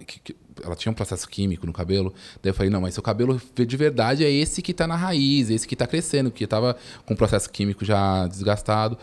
ela 0.63 0.75
tinha 0.75 0.91
um 0.91 0.95
processo 0.95 1.27
químico 1.27 1.65
no 1.65 1.73
cabelo. 1.73 2.13
Daí 2.41 2.51
eu 2.51 2.53
falei, 2.53 2.69
não, 2.69 2.81
mas 2.81 2.93
seu 2.93 3.03
cabelo 3.03 3.39
de 3.55 3.77
verdade 3.77 4.23
é 4.23 4.31
esse 4.31 4.61
que 4.61 4.71
está 4.71 4.87
na 4.87 4.95
raiz, 4.95 5.49
esse 5.49 5.67
que 5.67 5.75
está 5.75 5.87
crescendo, 5.87 6.31
que 6.31 6.43
estava 6.43 6.75
com 7.05 7.13
o 7.13 7.17
processo 7.17 7.49
químico 7.49 7.85
já 7.85 8.27
desgastado 8.27 8.97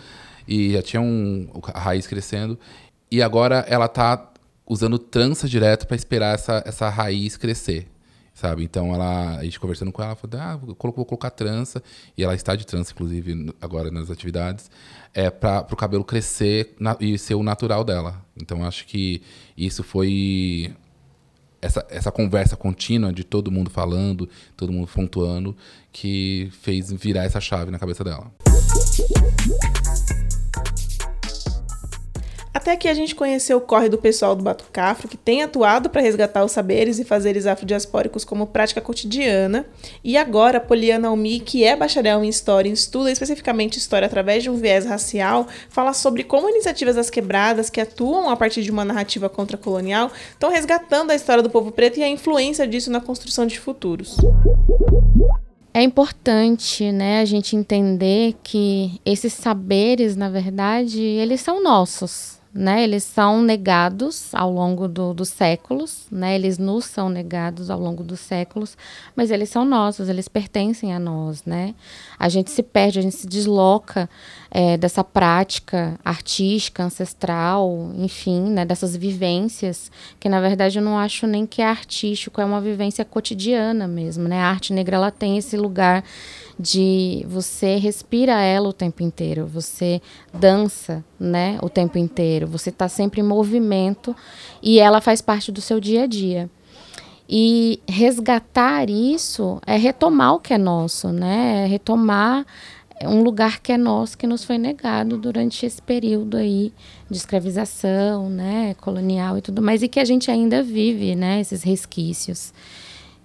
e 0.47 0.73
já 0.73 0.83
tinha 0.83 1.01
um, 1.01 1.49
a 1.73 1.81
raiz 1.81 2.07
crescendo. 2.07 2.59
E 3.11 3.23
agora 3.23 3.65
ela 3.69 3.87
está 3.87 4.33
usando 4.67 4.99
trança 4.99 5.49
direto 5.49 5.87
para 5.87 5.97
esperar 5.97 6.35
essa, 6.35 6.63
essa 6.67 6.89
raiz 6.89 7.37
crescer 7.37 7.89
sabe? 8.37 8.63
Então 8.63 8.95
ela, 8.95 9.39
a 9.39 9.45
gente 9.45 9.59
conversando 9.59 9.91
com 9.91 10.03
ela, 10.03 10.15
falou, 10.15 10.39
ah, 10.39 10.57
vou 10.57 10.75
colocar 10.77 11.31
trança, 11.31 11.83
e 12.17 12.23
ela 12.23 12.35
está 12.35 12.55
de 12.55 12.67
trança, 12.67 12.93
inclusive, 12.93 13.51
agora 13.63 13.91
nas 13.91 14.11
atividades, 14.11 14.71
é 15.15 15.31
para 15.31 15.67
o 15.73 15.77
cabelo 15.77 16.05
crescer 16.05 16.75
na, 16.79 16.95
e 17.01 17.19
ser 17.19 17.35
o 17.35 17.43
natural 17.43 17.83
dela. 17.83 18.23
Então 18.41 18.63
acho 18.63 18.87
que 18.87 19.23
isso 19.57 19.83
foi 19.83 20.77
essa, 21.61 21.87
essa 21.89 22.13
conversa 22.13 22.57
contínua 22.57 23.13
de 23.13 23.25
todo 23.25 23.51
mundo 23.51 23.71
falando, 23.71 24.29
todo 24.57 24.73
mundo 24.73 24.89
pontuando, 24.93 25.57
que 25.93 26.51
fez 26.61 26.93
virar 26.93 27.25
essa 27.25 27.41
chave 27.41 27.71
na 27.71 27.79
cabeça 27.79 28.05
dela. 28.05 28.31
Até 32.67 32.73
aqui 32.73 32.89
a 32.89 32.95
gente 32.95 33.15
conheceu 33.15 33.59
o 33.59 33.61
corre 33.61 33.89
do 33.89 33.97
pessoal 33.97 34.35
do 34.35 34.43
Batucafro, 34.43 35.07
que 35.07 35.17
tem 35.17 35.41
atuado 35.41 35.89
para 35.89 36.01
resgatar 36.01 36.45
os 36.45 36.51
saberes 36.51 36.99
e 36.99 37.05
fazeres 37.05 37.47
afrodiaspóricos 37.47 38.25
como 38.25 38.45
prática 38.45 38.81
cotidiana. 38.81 39.65
E 40.03 40.17
agora, 40.17 40.59
Poliana 40.59 41.07
Almi, 41.07 41.39
que 41.39 41.63
é 41.63 41.77
bacharel 41.77 42.25
em 42.25 42.29
História 42.29 42.69
e 42.69 42.73
estuda 42.73 43.13
especificamente 43.13 43.79
História 43.79 44.07
através 44.07 44.43
de 44.43 44.51
um 44.51 44.57
viés 44.57 44.85
racial, 44.85 45.47
fala 45.69 45.93
sobre 45.93 46.25
como 46.25 46.51
iniciativas 46.51 46.97
das 46.97 47.09
quebradas, 47.09 47.71
que 47.71 47.81
atuam 47.81 48.29
a 48.29 48.37
partir 48.37 48.65
de 48.65 48.71
uma 48.73 48.85
narrativa 48.85 49.29
contra-colonial, 49.29 50.11
estão 50.33 50.51
resgatando 50.51 51.13
a 51.13 51.15
história 51.15 51.45
do 51.45 51.51
povo 51.51 51.71
preto 51.71 52.01
e 52.01 52.03
a 52.03 52.09
influência 52.09 52.67
disso 52.67 52.91
na 52.91 53.01
construção 53.01 53.47
de 53.47 53.61
futuros. 53.61 54.17
É 55.73 55.83
importante, 55.83 56.91
né, 56.91 57.21
a 57.21 57.25
gente 57.25 57.55
entender 57.55 58.35
que 58.43 59.01
esses 59.05 59.33
saberes, 59.35 60.17
na 60.17 60.29
verdade, 60.29 61.01
eles 61.01 61.43
são 61.43 61.63
nossos, 61.63 62.36
né? 62.57 62.83
Eles 62.83 63.05
são 63.05 63.43
negados 63.43 64.35
ao 64.35 64.51
longo 64.51 64.89
do, 64.89 65.13
dos 65.13 65.29
séculos, 65.29 66.07
né? 66.11 66.35
Eles 66.35 66.57
nos 66.59 66.87
são 66.87 67.09
negados 67.09 67.71
ao 67.71 67.79
longo 67.79 68.03
dos 68.03 68.19
séculos, 68.21 68.77
mas 69.15 69.31
eles 69.31 69.51
são 69.51 69.65
nossos, 69.65 70.09
eles 70.09 70.27
pertencem 70.27 70.95
a 70.95 70.99
nós, 70.99 71.45
né? 71.45 71.75
A 72.19 72.29
gente 72.29 72.51
se 72.51 72.63
perde, 72.63 72.99
a 72.99 73.03
gente 73.03 73.15
se 73.15 73.27
desloca 73.27 74.09
é, 74.51 74.77
dessa 74.77 75.05
prática 75.05 76.01
artística, 76.05 76.83
ancestral, 76.83 77.93
enfim, 77.97 78.51
né? 78.51 78.65
Dessas 78.65 78.97
vivências, 78.97 79.91
que 80.19 80.29
na 80.29 80.41
verdade 80.41 80.79
eu 80.79 80.83
não 80.83 80.99
acho 80.99 81.27
nem 81.27 81.47
que 81.47 81.61
é 81.61 81.69
artístico, 81.69 82.41
é 82.41 82.45
uma 82.45 82.61
vivência 82.61 83.05
cotidiana 83.05 83.87
mesmo, 83.87 84.27
né? 84.27 84.41
A 84.41 84.49
arte 84.49 84.73
negra, 84.73 84.97
ela 84.97 85.11
tem 85.11 85.37
esse 85.37 85.57
lugar 85.57 86.03
de 86.59 87.25
você 87.29 87.77
respira 87.77 88.41
ela 88.41 88.69
o 88.69 88.73
tempo 88.73 89.03
inteiro, 89.03 89.47
você 89.47 90.01
dança, 90.33 91.05
né, 91.21 91.59
o 91.63 91.69
tempo 91.69 91.99
inteiro, 91.99 92.47
você 92.47 92.71
está 92.71 92.89
sempre 92.89 93.21
em 93.21 93.25
movimento 93.25 94.17
e 94.63 94.79
ela 94.79 95.01
faz 95.01 95.21
parte 95.21 95.53
do 95.53 95.61
seu 95.61 95.79
dia 95.79 96.05
a 96.05 96.07
dia. 96.07 96.51
E 97.29 97.81
resgatar 97.89 98.89
isso 98.89 99.61
é 99.67 99.77
retomar 99.77 100.35
o 100.35 100.39
que 100.39 100.55
é 100.55 100.59
nosso, 100.59 101.09
né? 101.09 101.65
É 101.65 101.67
retomar 101.67 102.47
um 103.03 103.23
lugar 103.23 103.61
que 103.61 103.73
é 103.73 103.77
nosso, 103.77 104.17
que 104.17 104.27
nos 104.27 104.45
foi 104.45 104.57
negado 104.57 105.19
durante 105.19 105.67
esse 105.67 105.83
período 105.83 106.37
aí 106.37 106.73
de 107.11 107.17
escravização, 107.17 108.31
né, 108.31 108.75
colonial 108.81 109.37
e 109.37 109.43
tudo 109.43 109.61
mais, 109.61 109.83
e 109.83 109.89
que 109.89 110.01
a 110.01 110.05
gente 110.05 110.31
ainda 110.31 110.63
vive, 110.63 111.15
né, 111.15 111.41
esses 111.41 111.63
resquícios. 111.63 112.55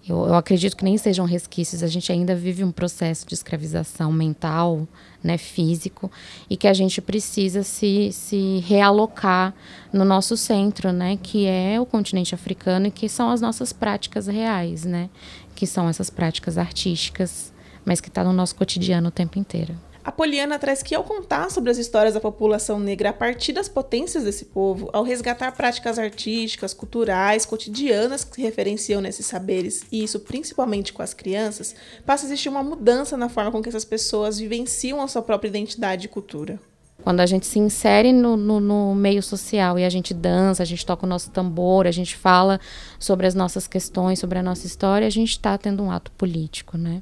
Eu, 0.08 0.26
eu, 0.28 0.34
acredito 0.34 0.76
que 0.76 0.84
nem 0.84 0.98
sejam 0.98 1.26
resquícios, 1.26 1.84
a 1.84 1.88
gente 1.88 2.12
ainda 2.12 2.36
vive 2.36 2.64
um 2.64 2.72
processo 2.72 3.26
de 3.28 3.36
escravização 3.36 4.12
mental, 4.12 4.88
né, 5.24 5.38
físico, 5.38 6.12
e 6.50 6.58
que 6.58 6.68
a 6.68 6.74
gente 6.74 7.00
precisa 7.00 7.62
se, 7.62 8.12
se 8.12 8.64
realocar 8.68 9.54
no 9.94 10.04
nosso 10.04 10.36
centro, 10.36 10.92
né, 10.92 11.20
que 11.22 11.46
é 11.46 11.80
o 11.80 11.86
continente 11.86 12.34
africano 12.34 12.88
e 12.88 12.92
que 12.92 13.08
são 13.08 13.30
as 13.30 13.42
nossas 13.42 13.72
práticas 13.72 14.26
reais, 14.26 14.86
né, 14.86 15.08
que 15.56 15.68
são 15.68 15.88
essas 15.88 16.10
práticas 16.10 16.58
artísticas, 16.58 17.54
mas 17.86 18.02
que 18.02 18.08
está 18.08 18.24
no 18.24 18.34
nosso 18.34 18.56
cotidiano 18.56 19.10
o 19.10 19.12
tempo 19.12 19.38
inteiro. 19.38 19.76
A 20.04 20.12
Poliana 20.12 20.58
traz 20.58 20.82
que, 20.82 20.96
ao 20.96 21.04
contar 21.04 21.52
sobre 21.52 21.70
as 21.70 21.78
histórias 21.78 22.16
da 22.16 22.20
população 22.20 22.80
negra 22.80 23.10
a 23.10 23.14
partir 23.14 23.54
das 23.54 23.70
potências 23.70 24.24
desse 24.24 24.46
povo, 24.46 24.90
ao 24.92 25.04
resgatar 25.04 25.52
práticas 25.52 26.00
artísticas, 26.00 26.74
culturais, 26.74 27.46
cotidianas 27.46 28.24
que 28.24 28.36
se 28.36 28.42
referenciam 28.42 29.00
nesses 29.00 29.28
saberes, 29.28 29.84
e 29.92 30.04
isso 30.04 30.20
principalmente 30.20 30.92
com 30.92 31.04
as 31.04 31.14
crianças, 31.14 31.76
passa 32.04 32.26
a 32.26 32.28
existir 32.28 32.50
uma 32.50 32.64
mudança 32.64 33.16
na 33.16 33.30
forma 33.30 33.52
com 33.52 33.62
que 33.62 33.70
essas 33.70 33.86
pessoas 33.86 34.40
vivenciam 34.40 35.02
a 35.02 35.08
sua 35.08 35.22
própria 35.22 35.50
identidade 35.50 36.08
e 36.08 36.10
cultura. 36.10 36.60
Quando 37.04 37.20
a 37.20 37.26
gente 37.26 37.46
se 37.46 37.60
insere 37.60 38.14
no, 38.14 38.38
no, 38.38 38.60
no, 38.60 38.96
meio 38.96 39.22
social 39.24 39.78
e 39.78 39.84
a 39.84 39.90
gente 39.90 40.14
dança, 40.14 40.64
a 40.64 40.66
gente 40.66 40.86
toca 40.86 41.06
o 41.06 41.10
nosso 41.10 41.32
tambor, 41.32 41.88
a 41.88 41.92
gente 41.92 42.16
fala 42.16 42.60
sobre 43.00 43.28
as 43.28 43.36
nossas 43.36 43.68
questões, 43.68 44.20
sobre 44.20 44.40
a 44.40 44.44
nossa 44.44 44.66
história, 44.68 45.08
a 45.08 45.12
gente 45.12 45.32
está 45.32 45.58
tendo 45.58 45.84
um 45.84 45.92
ato 45.92 46.12
político, 46.12 46.78
né? 46.78 47.02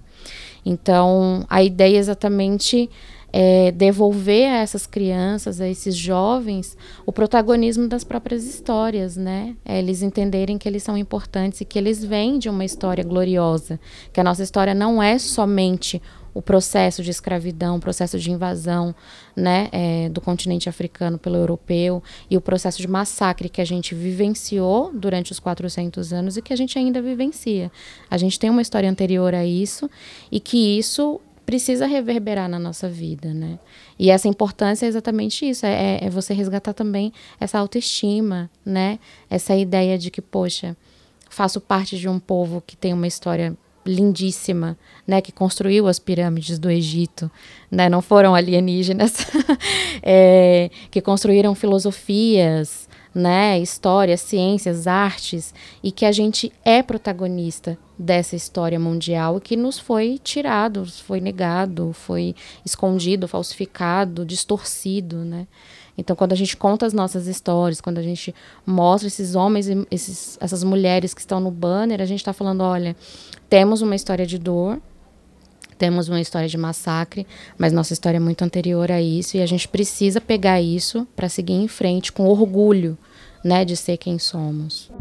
Então, 0.65 1.46
a 1.50 1.63
ideia 1.63 1.98
é 1.98 2.00
exatamente 2.00 2.89
é 3.32 3.72
devolver 3.72 4.50
a 4.50 4.58
essas 4.58 4.88
crianças, 4.88 5.62
a 5.62 5.68
esses 5.68 5.96
jovens, 5.96 6.75
o 7.06 7.12
protagonismo 7.12 7.88
das 7.88 8.03
próprias 8.03 8.44
histórias, 8.46 9.15
né? 9.15 9.56
É 9.63 9.77
eles 9.79 10.01
entenderem 10.01 10.58
que 10.58 10.68
eles 10.68 10.84
são 10.84 10.98
importantes 10.98 11.62
e 11.62 11.65
que 11.65 11.77
eles 11.77 12.03
vêm 12.03 12.39
de 12.39 12.50
uma 12.50 12.65
história 12.65 13.03
gloriosa, 13.03 13.79
que 14.12 14.20
a 14.20 14.24
nossa 14.24 14.41
história 14.41 14.74
não 14.74 15.01
é 15.01 15.20
somente 15.20 16.01
o 16.39 16.41
processo 16.41 17.03
de 17.03 17.12
escravidão, 17.12 17.75
o 17.75 17.79
processo 17.81 18.17
de 18.17 18.31
invasão 18.31 18.96
né, 19.36 19.67
é, 19.74 20.08
do 20.08 20.22
continente 20.22 20.69
africano 20.69 21.17
pelo 21.17 21.36
europeu 21.36 22.01
e 22.29 22.38
o 22.38 22.41
processo 22.41 22.77
de 22.81 22.88
massacre 22.88 23.50
que 23.50 23.60
a 23.60 23.65
gente 23.65 23.93
vivenciou 23.93 24.89
durante 24.93 25.34
os 25.34 25.39
400 25.39 26.13
anos 26.13 26.38
e 26.38 26.41
que 26.41 26.53
a 26.53 26.55
gente 26.55 26.79
ainda 26.79 27.01
vivencia. 27.01 27.69
A 28.10 28.17
gente 28.17 28.39
tem 28.39 28.50
uma 28.50 28.62
história 28.62 28.89
anterior 28.89 29.36
a 29.36 29.46
isso 29.46 29.89
e 30.31 30.39
que 30.39 30.77
isso 30.77 31.19
precisa 31.46 31.86
reverberar 31.86 32.48
na 32.48 32.58
nossa 32.58 32.88
vida, 32.88 33.34
né? 33.34 33.60
E 33.98 34.10
essa 34.10 34.29
importância 34.29 34.86
é 34.86 34.88
exatamente 34.88 35.50
isso, 35.50 35.65
é, 35.65 36.00
é 36.01 36.10
você 36.10 36.34
resgatar 36.34 36.72
também 36.72 37.12
essa 37.38 37.60
autoestima, 37.60 38.50
né? 38.65 38.98
Essa 39.29 39.58
ideia 39.58 39.98
de 39.98 40.10
que, 40.10 40.22
poxa, 40.22 40.77
faço 41.29 41.60
parte 41.60 41.98
de 41.98 42.08
um 42.08 42.17
povo 42.17 42.63
que 42.65 42.77
tem 42.77 42.93
uma 42.93 43.08
história 43.08 43.58
lindíssima, 43.86 44.78
né, 45.08 45.22
que 45.22 45.32
construiu 45.32 45.88
as 45.88 46.00
pirâmides 46.00 46.60
do 46.60 46.70
Egito, 46.70 47.30
né, 47.72 47.90
não 47.90 48.02
foram 48.02 48.36
alienígenas, 48.36 49.14
é, 50.04 50.70
que 50.92 51.02
construíram 51.02 51.56
filosofias, 51.56 52.88
né, 53.14 53.60
histórias, 53.60 54.22
ciências, 54.22 54.88
artes, 54.88 55.54
e 55.84 55.92
que 55.92 56.06
a 56.06 56.12
gente 56.12 56.52
é 56.64 56.84
protagonista 56.84 57.78
dessa 57.98 58.36
história 58.36 58.80
mundial 58.80 59.40
que 59.40 59.58
nos 59.58 59.80
foi 59.80 60.20
tirado, 60.24 60.86
foi 60.86 61.20
negado, 61.20 61.92
foi 61.92 62.36
escondido, 62.64 63.28
falsificado, 63.28 64.26
distorcido, 64.26 65.18
né? 65.18 65.48
Então, 65.98 66.16
quando 66.16 66.32
a 66.32 66.36
gente 66.36 66.56
conta 66.56 66.86
as 66.86 66.94
nossas 66.94 67.28
histórias, 67.28 67.82
quando 67.82 67.98
a 67.98 68.02
gente 68.02 68.34
mostra 68.66 69.08
esses 69.08 69.36
homens 69.36 69.68
e 69.68 69.86
esses, 69.92 70.38
essas 70.40 70.64
mulheres 70.64 71.14
que 71.14 71.20
estão 71.20 71.42
no 71.42 71.52
banner, 71.52 72.00
a 72.00 72.06
gente 72.06 72.22
está 72.22 72.32
falando, 72.32 72.62
olha, 72.62 72.96
temos 73.50 73.82
uma 73.82 73.96
história 73.96 74.25
de 74.25 74.38
dor, 74.38 74.79
temos 75.77 76.08
uma 76.10 76.22
história 76.22 76.48
de 76.48 76.58
massacre, 76.58 77.25
mas 77.58 77.74
nossa 77.74 77.94
história 77.94 78.18
é 78.18 78.20
muito 78.20 78.44
anterior 78.44 78.91
a 78.91 79.01
isso 79.01 79.38
e 79.38 79.41
a 79.41 79.46
gente 79.46 79.68
precisa 79.68 80.22
pegar 80.22 80.62
isso 80.62 81.08
para 81.15 81.29
seguir 81.29 81.53
em 81.53 81.68
frente 81.68 82.12
com 82.12 82.27
orgulho, 82.27 82.98
né, 83.44 83.63
de 83.65 83.75
ser 83.75 83.98
quem 83.98 84.20
somos. 84.20 84.91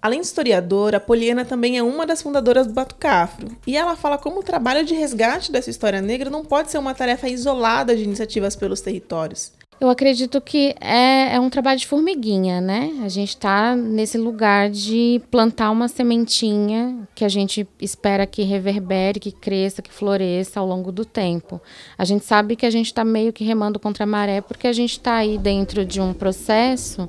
Além 0.00 0.20
de 0.20 0.26
historiadora, 0.26 1.00
Poliana 1.00 1.44
também 1.44 1.78
é 1.78 1.82
uma 1.82 2.06
das 2.06 2.22
fundadoras 2.22 2.66
do 2.66 2.74
Batucafro, 2.74 3.48
e 3.66 3.76
ela 3.76 3.96
fala 3.96 4.18
como 4.18 4.40
o 4.40 4.42
trabalho 4.42 4.84
de 4.84 4.94
resgate 4.94 5.50
dessa 5.50 5.70
história 5.70 6.00
negra 6.00 6.28
não 6.28 6.44
pode 6.44 6.70
ser 6.70 6.78
uma 6.78 6.94
tarefa 6.94 7.28
isolada 7.28 7.96
de 7.96 8.04
iniciativas 8.04 8.54
pelos 8.54 8.82
territórios. 8.82 9.52
Eu 9.80 9.90
acredito 9.90 10.40
que 10.40 10.74
é, 10.80 11.34
é 11.34 11.40
um 11.40 11.50
trabalho 11.50 11.78
de 11.78 11.86
formiguinha, 11.86 12.60
né? 12.60 13.00
A 13.02 13.08
gente 13.08 13.30
está 13.30 13.74
nesse 13.74 14.16
lugar 14.16 14.70
de 14.70 15.20
plantar 15.30 15.70
uma 15.70 15.88
sementinha 15.88 17.06
que 17.14 17.24
a 17.24 17.28
gente 17.28 17.66
espera 17.80 18.26
que 18.26 18.42
reverbere, 18.42 19.18
que 19.18 19.32
cresça, 19.32 19.82
que 19.82 19.92
floresça 19.92 20.60
ao 20.60 20.66
longo 20.66 20.92
do 20.92 21.04
tempo. 21.04 21.60
A 21.98 22.04
gente 22.04 22.24
sabe 22.24 22.56
que 22.56 22.64
a 22.64 22.70
gente 22.70 22.86
está 22.86 23.04
meio 23.04 23.32
que 23.32 23.44
remando 23.44 23.80
contra 23.80 24.04
a 24.04 24.06
maré 24.06 24.40
porque 24.40 24.68
a 24.68 24.72
gente 24.72 24.92
está 24.92 25.16
aí 25.16 25.36
dentro 25.36 25.84
de 25.84 26.00
um 26.00 26.14
processo 26.14 27.08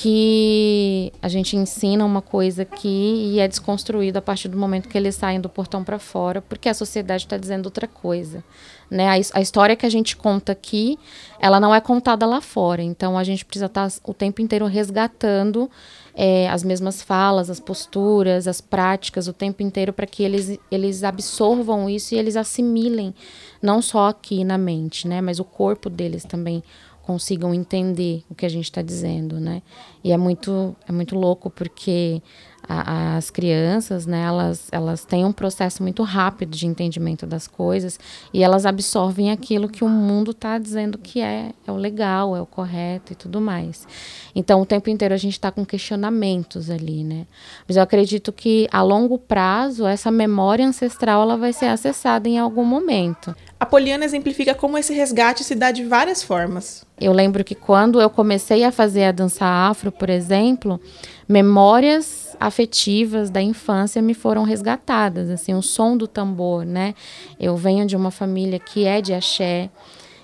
que 0.00 1.12
a 1.20 1.26
gente 1.26 1.56
ensina 1.56 2.04
uma 2.04 2.22
coisa 2.22 2.62
aqui 2.62 3.32
e 3.32 3.40
é 3.40 3.48
desconstruído 3.48 4.16
a 4.16 4.22
partir 4.22 4.46
do 4.46 4.56
momento 4.56 4.88
que 4.88 4.96
eles 4.96 5.16
saem 5.16 5.40
do 5.40 5.48
portão 5.48 5.82
para 5.82 5.98
fora, 5.98 6.40
porque 6.40 6.68
a 6.68 6.74
sociedade 6.74 7.24
está 7.24 7.36
dizendo 7.36 7.66
outra 7.66 7.88
coisa. 7.88 8.44
Né? 8.90 9.08
A, 9.08 9.38
a, 9.38 9.40
história 9.40 9.76
que 9.76 9.84
a 9.84 9.90
gente 9.90 10.16
conta 10.16 10.52
aqui, 10.52 10.98
ela 11.38 11.60
não 11.60 11.74
é 11.74 11.80
contada 11.80 12.24
lá 12.24 12.40
fora. 12.40 12.82
Então 12.82 13.18
a 13.18 13.24
gente 13.24 13.44
precisa 13.44 13.66
estar 13.66 13.90
tá 13.90 13.96
o 14.04 14.14
tempo 14.14 14.40
inteiro 14.40 14.66
resgatando 14.66 15.70
é, 16.14 16.48
as 16.48 16.64
mesmas 16.64 17.02
falas, 17.02 17.50
as 17.50 17.60
posturas, 17.60 18.48
as 18.48 18.60
práticas, 18.60 19.28
o 19.28 19.32
tempo 19.32 19.62
inteiro 19.62 19.92
para 19.92 20.06
que 20.06 20.22
eles, 20.22 20.58
eles 20.70 21.04
absorvam 21.04 21.88
isso 21.88 22.14
e 22.14 22.18
eles 22.18 22.36
assimilem, 22.36 23.14
não 23.62 23.80
só 23.80 24.08
aqui 24.08 24.42
na 24.42 24.58
mente, 24.58 25.06
né? 25.06 25.20
mas 25.20 25.38
o 25.38 25.44
corpo 25.44 25.88
deles 25.88 26.24
também 26.24 26.62
consigam 27.08 27.54
entender 27.54 28.22
o 28.28 28.34
que 28.34 28.44
a 28.44 28.50
gente 28.50 28.64
está 28.64 28.82
dizendo, 28.82 29.40
né? 29.40 29.62
E 30.04 30.12
é 30.12 30.16
muito, 30.18 30.76
é 30.86 30.92
muito 30.92 31.14
louco 31.14 31.48
porque 31.48 32.20
as 32.68 33.30
crianças, 33.30 34.04
né, 34.04 34.22
elas, 34.22 34.68
elas 34.70 35.02
têm 35.02 35.24
um 35.24 35.32
processo 35.32 35.82
muito 35.82 36.02
rápido 36.02 36.50
de 36.50 36.66
entendimento 36.66 37.26
das 37.26 37.48
coisas 37.48 37.98
e 38.32 38.42
elas 38.42 38.66
absorvem 38.66 39.30
aquilo 39.30 39.68
que 39.68 39.82
o 39.82 39.88
mundo 39.88 40.32
está 40.32 40.58
dizendo 40.58 40.98
que 40.98 41.20
é, 41.20 41.52
é 41.66 41.72
o 41.72 41.76
legal, 41.76 42.36
é 42.36 42.42
o 42.42 42.46
correto 42.46 43.14
e 43.14 43.16
tudo 43.16 43.40
mais. 43.40 43.86
Então, 44.34 44.60
o 44.60 44.66
tempo 44.66 44.90
inteiro 44.90 45.14
a 45.14 45.18
gente 45.18 45.32
está 45.32 45.50
com 45.50 45.64
questionamentos 45.64 46.68
ali, 46.68 47.02
né? 47.02 47.26
Mas 47.66 47.78
eu 47.78 47.82
acredito 47.82 48.32
que 48.32 48.68
a 48.70 48.82
longo 48.82 49.18
prazo 49.18 49.86
essa 49.86 50.10
memória 50.10 50.66
ancestral 50.66 51.22
ela 51.22 51.36
vai 51.38 51.54
ser 51.54 51.66
acessada 51.66 52.28
em 52.28 52.38
algum 52.38 52.64
momento. 52.64 53.34
A 53.60 53.66
Poliana 53.66 54.04
exemplifica 54.04 54.54
como 54.54 54.78
esse 54.78 54.94
resgate 54.94 55.42
se 55.42 55.54
dá 55.56 55.72
de 55.72 55.84
várias 55.84 56.22
formas. 56.22 56.86
Eu 57.00 57.12
lembro 57.12 57.42
que 57.42 57.56
quando 57.56 58.00
eu 58.00 58.08
comecei 58.08 58.62
a 58.62 58.70
fazer 58.70 59.04
a 59.04 59.12
dança 59.12 59.44
afro, 59.44 59.90
por 59.90 60.08
exemplo, 60.08 60.80
memórias 61.28 62.36
afetivas 62.38 63.30
da 63.30 63.42
infância 63.42 64.00
me 64.00 64.14
foram 64.14 64.44
resgatadas, 64.44 65.28
assim, 65.28 65.54
o 65.54 65.62
som 65.62 65.96
do 65.96 66.06
tambor, 66.06 66.64
né? 66.64 66.94
Eu 67.38 67.56
venho 67.56 67.84
de 67.84 67.96
uma 67.96 68.12
família 68.12 68.60
que 68.60 68.84
é 68.84 69.00
de 69.00 69.12
axé 69.12 69.70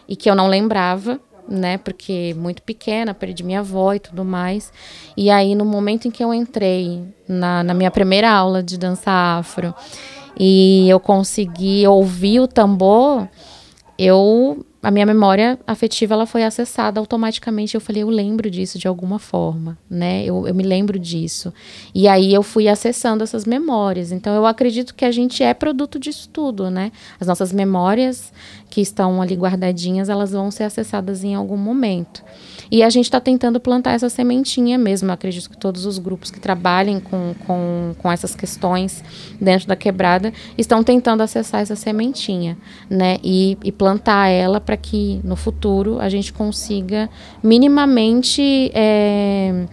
e 0.09 0.15
que 0.15 0.31
eu 0.31 0.37
não 0.37 0.47
lembrava, 0.47 1.19
né? 1.49 1.77
Porque 1.79 2.35
muito 2.39 2.63
pequena, 2.63 3.13
perdi 3.13 3.43
minha 3.43 3.61
avó 3.61 3.95
e 3.95 3.99
tudo 3.99 4.25
mais. 4.25 4.73
E 5.17 5.29
aí, 5.29 5.57
no 5.57 5.65
momento 5.65 6.07
em 6.07 6.11
que 6.11 6.23
eu 6.23 6.33
entrei 6.33 7.03
na, 7.27 7.65
na 7.65 7.75
minha 7.75 7.91
primeira 7.91 8.31
aula 8.31 8.63
de 8.63 8.79
dança 8.79 9.11
afro 9.11 9.75
e 10.39 10.89
eu 10.89 10.99
consegui 10.99 11.87
ouvir 11.87 12.41
o 12.41 12.49
tambor, 12.49 13.29
eu 13.99 14.65
a 14.85 14.91
minha 14.91 15.07
memória 15.07 15.59
afetiva 15.67 16.13
ela 16.13 16.27
foi 16.27 16.45
acessada 16.45 17.01
automaticamente. 17.01 17.75
Eu 17.75 17.81
falei, 17.81 18.03
eu 18.03 18.11
lembro 18.11 18.51
disso 18.51 18.79
de 18.79 18.87
alguma 18.87 19.19
forma, 19.19 19.79
né? 19.89 20.23
Eu, 20.25 20.47
eu 20.47 20.55
me 20.55 20.63
lembro 20.63 20.99
disso. 20.99 21.53
E 21.95 22.07
aí 22.07 22.35
eu 22.35 22.43
fui 22.43 22.69
acessando 22.69 23.25
essas 23.25 23.47
memórias. 23.47 24.13
Então 24.13 24.35
eu 24.35 24.45
acredito 24.45 24.95
que 24.95 25.07
a 25.07 25.11
gente 25.11 25.43
é 25.43 25.55
produto 25.55 25.99
disso 25.99 26.29
tudo, 26.31 26.71
né? 26.71 26.93
As 27.19 27.27
nossas 27.27 27.51
memórias 27.51 28.31
que 28.69 28.83
estão 28.83 29.23
ali 29.23 29.35
guardadinhas, 29.35 30.09
elas 30.09 30.33
vão 30.33 30.51
ser 30.51 30.65
acessadas 30.65 31.25
em 31.25 31.35
algum 31.35 31.57
momento. 31.57 32.23
E 32.71 32.83
a 32.83 32.91
gente 32.91 33.05
está 33.05 33.21
tentando 33.21 33.61
plantar 33.61 33.93
essa 33.93 34.09
sementinha 34.09 34.77
mesmo. 34.77 35.09
Eu 35.09 35.15
acredito 35.15 35.49
que 35.49 35.57
todos 35.57 35.87
os 35.87 35.99
grupos 35.99 36.31
que 36.31 36.41
trabalhem 36.41 36.99
com, 36.99 37.35
com, 37.47 37.95
com 37.97 38.11
essas 38.11 38.35
questões 38.35 39.05
dentro 39.41 39.69
da 39.69 39.77
quebrada 39.77 40.33
estão 40.59 40.83
tentando 40.83 41.23
acessar 41.23 41.61
essa 41.61 41.77
sementinha, 41.77 42.59
né? 42.91 43.19
E, 43.23 43.57
e 43.63 43.71
plantar 43.71 44.29
ela 44.29 44.61
para 44.61 44.74
que 44.77 45.21
no 45.25 45.37
futuro 45.37 45.99
a 46.01 46.09
gente 46.09 46.33
consiga 46.33 47.09
minimamente. 47.43 48.71
É, 48.75 49.67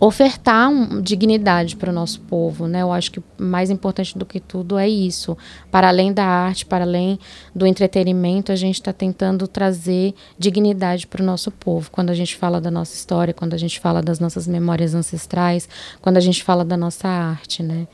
ofertar 0.00 0.70
um, 0.70 1.02
dignidade 1.02 1.76
para 1.76 1.90
o 1.90 1.92
nosso 1.92 2.20
povo, 2.22 2.66
né? 2.66 2.80
Eu 2.80 2.90
acho 2.90 3.12
que 3.12 3.22
mais 3.36 3.68
importante 3.68 4.16
do 4.16 4.24
que 4.24 4.40
tudo 4.40 4.78
é 4.78 4.88
isso. 4.88 5.36
Para 5.70 5.88
além 5.88 6.10
da 6.10 6.24
arte, 6.24 6.64
para 6.64 6.84
além 6.84 7.18
do 7.54 7.66
entretenimento, 7.66 8.50
a 8.50 8.56
gente 8.56 8.76
está 8.76 8.94
tentando 8.94 9.46
trazer 9.46 10.14
dignidade 10.38 11.06
para 11.06 11.22
o 11.22 11.26
nosso 11.26 11.50
povo. 11.50 11.90
Quando 11.90 12.08
a 12.08 12.14
gente 12.14 12.34
fala 12.34 12.60
da 12.60 12.70
nossa 12.70 12.94
história, 12.94 13.34
quando 13.34 13.52
a 13.52 13.58
gente 13.58 13.78
fala 13.78 14.00
das 14.00 14.18
nossas 14.18 14.48
memórias 14.48 14.94
ancestrais, 14.94 15.68
quando 16.00 16.16
a 16.16 16.20
gente 16.20 16.42
fala 16.42 16.64
da 16.64 16.78
nossa 16.78 17.06
arte, 17.06 17.62
né? 17.62 17.86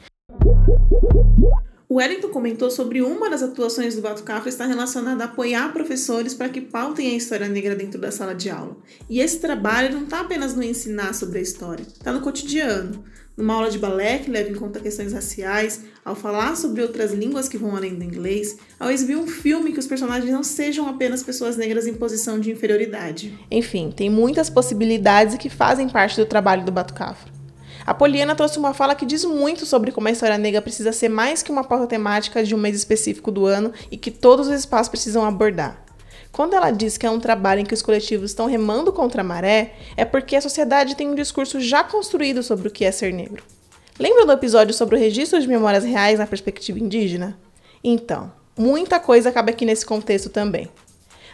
Wellington 1.97 2.29
comentou 2.29 2.71
sobre 2.71 3.00
uma 3.00 3.31
das 3.31 3.43
atuações 3.43 3.97
do 3.97 4.03
Batucafra 4.03 4.50
estar 4.50 4.67
relacionada 4.67 5.25
a 5.25 5.26
apoiar 5.26 5.73
professores 5.73 6.35
para 6.35 6.50
que 6.50 6.61
pautem 6.61 7.12
a 7.12 7.17
história 7.17 7.49
negra 7.49 7.75
dentro 7.75 7.99
da 7.99 8.11
sala 8.11 8.35
de 8.35 8.50
aula. 8.50 8.76
E 9.09 9.19
esse 9.19 9.38
trabalho 9.38 9.95
não 9.95 10.05
está 10.05 10.21
apenas 10.21 10.55
no 10.55 10.62
ensinar 10.62 11.15
sobre 11.15 11.38
a 11.38 11.43
história, 11.43 11.83
está 11.83 12.12
no 12.12 12.21
cotidiano. 12.21 13.03
Numa 13.35 13.55
aula 13.55 13.71
de 13.71 13.79
balé 13.79 14.19
que 14.19 14.31
leva 14.31 14.50
em 14.50 14.55
conta 14.55 14.81
questões 14.81 15.15
raciais, 15.15 15.85
ao 16.05 16.15
falar 16.15 16.55
sobre 16.57 16.83
outras 16.83 17.12
línguas 17.12 17.49
que 17.49 17.57
vão 17.57 17.75
além 17.75 17.95
do 17.95 18.05
inglês, 18.05 18.59
ao 18.79 18.91
exibir 18.91 19.17
um 19.17 19.26
filme 19.26 19.73
que 19.73 19.79
os 19.79 19.87
personagens 19.87 20.31
não 20.31 20.43
sejam 20.43 20.87
apenas 20.88 21.23
pessoas 21.23 21.57
negras 21.57 21.87
em 21.87 21.95
posição 21.95 22.38
de 22.38 22.50
inferioridade. 22.50 23.38
Enfim, 23.50 23.91
tem 23.95 24.11
muitas 24.11 24.50
possibilidades 24.50 25.37
que 25.37 25.49
fazem 25.49 25.88
parte 25.88 26.17
do 26.17 26.26
trabalho 26.26 26.65
do 26.65 26.73
Batucafra. 26.73 27.36
A 27.87 27.95
Poliana 27.95 28.35
trouxe 28.35 28.59
uma 28.59 28.75
fala 28.75 28.97
que 28.97 29.07
diz 29.07 29.25
muito 29.25 29.64
sobre 29.64 29.93
como 29.93 30.09
a 30.09 30.11
história 30.11 30.37
negra 30.37 30.61
precisa 30.61 30.93
ser 30.93 31.09
mais 31.09 31.40
que 31.40 31.52
uma 31.52 31.62
pauta 31.62 31.87
temática 31.87 32.43
de 32.43 32.52
um 32.52 32.59
mês 32.59 32.75
específico 32.75 33.31
do 33.31 33.47
ano 33.47 33.73
e 33.90 33.97
que 33.97 34.11
todos 34.11 34.49
os 34.49 34.55
espaços 34.55 34.88
precisam 34.88 35.25
abordar. 35.25 35.85
Quando 36.33 36.55
ela 36.55 36.73
diz 36.73 36.99
que 36.99 37.07
é 37.07 37.11
um 37.11 37.21
trabalho 37.21 37.61
em 37.61 37.64
que 37.64 37.73
os 37.73 37.83
coletivos 37.83 38.31
estão 38.31 38.47
remando 38.47 38.93
contra 38.93 39.21
a 39.21 39.25
maré, 39.25 39.75
é 39.97 40.05
porque 40.05 40.35
a 40.35 40.40
sociedade 40.40 40.97
tem 40.97 41.09
um 41.09 41.14
discurso 41.14 41.61
já 41.61 41.85
construído 41.85 42.43
sobre 42.43 42.66
o 42.66 42.71
que 42.73 42.85
é 42.85 42.90
ser 42.90 43.12
negro. 43.12 43.45
Lembra 43.99 44.26
do 44.26 44.33
episódio 44.33 44.75
sobre 44.75 44.97
o 44.97 44.99
registro 44.99 45.40
de 45.40 45.47
memórias 45.47 45.85
reais 45.85 46.19
na 46.19 46.26
perspectiva 46.26 46.81
indígena? 46.81 47.38
Então, 47.83 48.33
muita 48.59 48.99
coisa 48.99 49.28
acaba 49.28 49.50
aqui 49.50 49.64
nesse 49.64 49.87
contexto 49.87 50.28
também. 50.28 50.69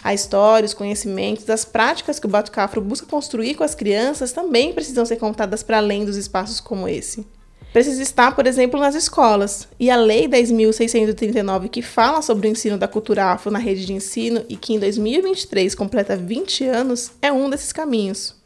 A 0.02 0.12
história, 0.12 0.66
os 0.66 0.74
conhecimentos, 0.74 1.48
as 1.48 1.64
práticas 1.64 2.18
que 2.18 2.26
o 2.26 2.28
Batucafro 2.28 2.80
busca 2.80 3.06
construir 3.06 3.54
com 3.54 3.62
as 3.62 3.74
crianças 3.74 4.32
também 4.32 4.72
precisam 4.72 5.06
ser 5.06 5.16
contadas 5.16 5.62
para 5.62 5.78
além 5.78 6.04
dos 6.04 6.16
espaços 6.16 6.58
como 6.58 6.88
esse. 6.88 7.24
Precisa 7.72 8.02
estar, 8.02 8.36
por 8.36 8.46
exemplo, 8.46 8.78
nas 8.78 8.94
escolas. 8.94 9.66
E 9.80 9.88
a 9.88 9.96
Lei 9.96 10.28
10.639, 10.28 11.70
que 11.70 11.80
fala 11.80 12.20
sobre 12.20 12.46
o 12.46 12.50
ensino 12.50 12.76
da 12.76 12.86
cultura 12.86 13.32
afro 13.32 13.50
na 13.50 13.58
rede 13.58 13.86
de 13.86 13.94
ensino 13.94 14.44
e 14.48 14.56
que 14.56 14.74
em 14.74 14.78
2023 14.78 15.74
completa 15.74 16.14
20 16.14 16.66
anos, 16.66 17.12
é 17.22 17.32
um 17.32 17.48
desses 17.48 17.72
caminhos. 17.72 18.36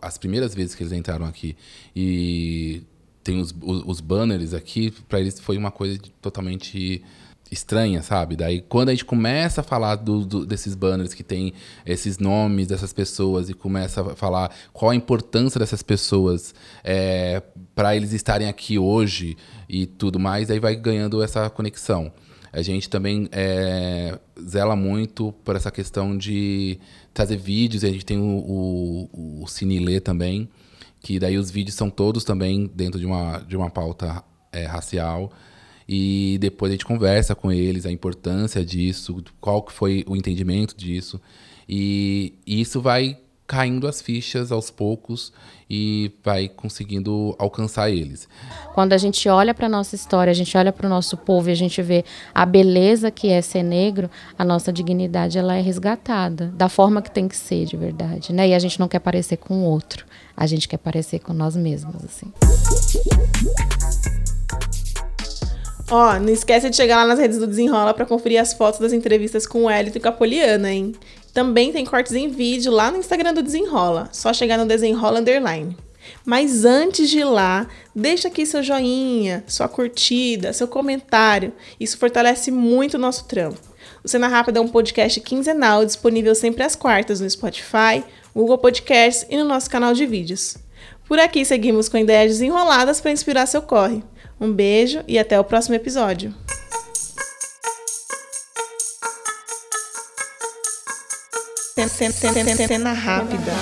As 0.00 0.16
primeiras 0.16 0.54
vezes 0.54 0.74
que 0.74 0.82
eles 0.82 0.92
entraram 0.92 1.26
aqui 1.26 1.56
e 1.94 2.82
tem 3.22 3.38
os, 3.38 3.54
os, 3.60 3.82
os 3.84 4.00
banners 4.00 4.54
aqui, 4.54 4.92
para 5.06 5.20
eles 5.20 5.38
foi 5.38 5.58
uma 5.58 5.70
coisa 5.70 5.98
totalmente 6.22 7.02
estranha, 7.50 8.02
sabe? 8.02 8.36
Daí 8.36 8.60
quando 8.60 8.88
a 8.88 8.92
gente 8.92 9.04
começa 9.04 9.60
a 9.60 9.64
falar 9.64 9.96
do, 9.96 10.24
do, 10.24 10.46
desses 10.46 10.74
banners 10.74 11.14
que 11.14 11.22
tem 11.22 11.52
esses 11.84 12.18
nomes 12.18 12.66
dessas 12.66 12.92
pessoas 12.92 13.48
e 13.48 13.54
começa 13.54 14.00
a 14.12 14.16
falar 14.16 14.50
qual 14.72 14.90
a 14.90 14.96
importância 14.96 15.58
dessas 15.58 15.82
pessoas 15.82 16.54
é, 16.82 17.42
para 17.74 17.94
eles 17.94 18.12
estarem 18.12 18.48
aqui 18.48 18.78
hoje 18.78 19.36
e 19.68 19.86
tudo 19.86 20.18
mais, 20.18 20.50
aí 20.50 20.58
vai 20.58 20.74
ganhando 20.74 21.22
essa 21.22 21.48
conexão. 21.50 22.12
A 22.52 22.62
gente 22.62 22.88
também 22.88 23.28
é, 23.32 24.18
zela 24.40 24.74
muito 24.74 25.32
por 25.44 25.56
essa 25.56 25.70
questão 25.70 26.16
de 26.16 26.78
trazer 27.12 27.36
vídeos, 27.36 27.84
a 27.84 27.88
gente 27.88 28.04
tem 28.04 28.18
o, 28.18 29.08
o, 29.12 29.42
o 29.42 29.46
Cinelê 29.46 30.00
também, 30.00 30.48
que 31.00 31.18
daí 31.18 31.36
os 31.36 31.50
vídeos 31.50 31.76
são 31.76 31.90
todos 31.90 32.24
também 32.24 32.70
dentro 32.74 32.98
de 32.98 33.04
uma, 33.04 33.38
de 33.40 33.56
uma 33.56 33.68
pauta 33.68 34.24
é, 34.52 34.64
racial 34.64 35.30
e 35.88 36.36
depois 36.40 36.70
a 36.70 36.74
gente 36.74 36.84
conversa 36.84 37.34
com 37.34 37.52
eles 37.52 37.86
a 37.86 37.92
importância 37.92 38.64
disso, 38.64 39.22
qual 39.40 39.62
que 39.62 39.72
foi 39.72 40.04
o 40.08 40.16
entendimento 40.16 40.76
disso. 40.76 41.20
E, 41.68 42.34
e 42.46 42.60
isso 42.60 42.80
vai 42.80 43.18
caindo 43.46 43.86
as 43.86 44.02
fichas 44.02 44.50
aos 44.50 44.70
poucos 44.70 45.32
e 45.70 46.12
vai 46.22 46.48
conseguindo 46.48 47.34
alcançar 47.38 47.90
eles. 47.90 48.28
Quando 48.74 48.92
a 48.92 48.98
gente 48.98 49.28
olha 49.28 49.54
para 49.54 49.68
nossa 49.68 49.94
história, 49.94 50.30
a 50.30 50.34
gente 50.34 50.56
olha 50.56 50.72
para 50.72 50.86
o 50.86 50.90
nosso 50.90 51.16
povo 51.16 51.48
e 51.48 51.52
a 51.52 51.56
gente 51.56 51.80
vê 51.80 52.04
a 52.34 52.44
beleza 52.44 53.10
que 53.10 53.28
é 53.28 53.40
ser 53.40 53.62
negro, 53.62 54.10
a 54.38 54.44
nossa 54.44 54.72
dignidade 54.72 55.38
ela 55.38 55.54
é 55.54 55.60
resgatada 55.60 56.48
da 56.48 56.68
forma 56.68 57.00
que 57.00 57.10
tem 57.10 57.28
que 57.28 57.36
ser 57.36 57.64
de 57.66 57.76
verdade, 57.76 58.32
né? 58.32 58.48
E 58.48 58.54
a 58.54 58.58
gente 58.58 58.80
não 58.80 58.88
quer 58.88 59.00
parecer 59.00 59.36
com 59.36 59.62
o 59.62 59.64
outro, 59.64 60.04
a 60.36 60.46
gente 60.46 60.68
quer 60.68 60.78
parecer 60.78 61.20
com 61.20 61.32
nós 61.32 61.56
mesmos 61.56 62.04
assim. 62.04 62.32
Ó, 65.88 66.18
não 66.18 66.30
esquece 66.30 66.68
de 66.68 66.74
chegar 66.74 66.96
lá 66.96 67.06
nas 67.06 67.18
redes 67.18 67.38
do 67.38 67.46
Desenrola 67.46 67.94
para 67.94 68.04
conferir 68.04 68.40
as 68.40 68.52
fotos 68.52 68.80
das 68.80 68.92
entrevistas 68.92 69.46
com 69.46 69.64
o 69.64 69.70
Elito 69.70 69.98
e 69.98 70.00
com 70.00 70.08
a 70.08 70.12
Poliana, 70.12 70.72
hein? 70.72 70.94
Também 71.32 71.72
tem 71.72 71.84
cortes 71.84 72.12
em 72.12 72.28
vídeo 72.28 72.72
lá 72.72 72.90
no 72.90 72.98
Instagram 72.98 73.34
do 73.34 73.42
Desenrola. 73.42 74.08
Só 74.12 74.32
chegar 74.32 74.58
no 74.58 74.66
Desenrola 74.66 75.20
Underline. 75.20 75.76
Mas 76.24 76.64
antes 76.64 77.08
de 77.08 77.18
ir 77.18 77.24
lá, 77.24 77.68
deixa 77.94 78.28
aqui 78.28 78.44
seu 78.44 78.62
joinha, 78.62 79.44
sua 79.46 79.68
curtida, 79.68 80.52
seu 80.52 80.66
comentário. 80.66 81.52
Isso 81.78 81.98
fortalece 81.98 82.50
muito 82.50 82.94
o 82.94 83.00
nosso 83.00 83.26
trampo. 83.26 83.60
O 84.02 84.08
Cena 84.08 84.28
Rápida 84.28 84.58
é 84.58 84.62
um 84.62 84.68
podcast 84.68 85.20
quinzenal 85.20 85.84
disponível 85.84 86.34
sempre 86.34 86.64
às 86.64 86.74
quartas 86.74 87.20
no 87.20 87.30
Spotify, 87.30 88.02
Google 88.34 88.58
Podcasts 88.58 89.26
e 89.30 89.36
no 89.36 89.44
nosso 89.44 89.70
canal 89.70 89.94
de 89.94 90.06
vídeos. 90.06 90.56
Por 91.08 91.20
aqui 91.20 91.44
seguimos 91.44 91.88
com 91.88 91.96
ideias 91.96 92.32
desenroladas 92.32 93.00
para 93.00 93.12
inspirar 93.12 93.46
seu 93.46 93.62
corre. 93.62 94.02
Um 94.40 94.52
beijo 94.52 95.04
e 95.06 95.18
até 95.18 95.38
o 95.38 95.44
próximo 95.44 95.76
episódio. 95.76 96.34
Cena 102.66 102.92
rápida. 102.92 103.52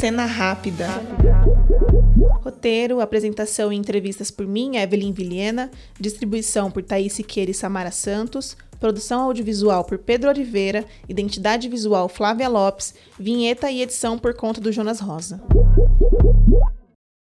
Cena 0.00 0.26
rápida. 0.26 0.86
Roteiro, 2.42 3.00
apresentação 3.00 3.72
e 3.72 3.76
entrevistas 3.76 4.30
por 4.30 4.46
mim, 4.46 4.76
Evelyn 4.76 5.12
Vilhena. 5.12 5.70
Distribuição 6.00 6.70
por 6.70 6.82
Thaís 6.82 7.12
Siqueira 7.12 7.50
e 7.50 7.54
Samara 7.54 7.92
Santos. 7.92 8.56
Produção 8.78 9.22
audiovisual 9.22 9.84
por 9.84 9.98
Pedro 9.98 10.30
Oliveira, 10.30 10.84
identidade 11.08 11.68
visual 11.68 12.08
Flávia 12.08 12.48
Lopes, 12.48 12.94
vinheta 13.18 13.70
e 13.70 13.82
edição 13.82 14.18
por 14.18 14.34
conta 14.34 14.60
do 14.60 14.70
Jonas 14.70 15.00
Rosa. 15.00 15.40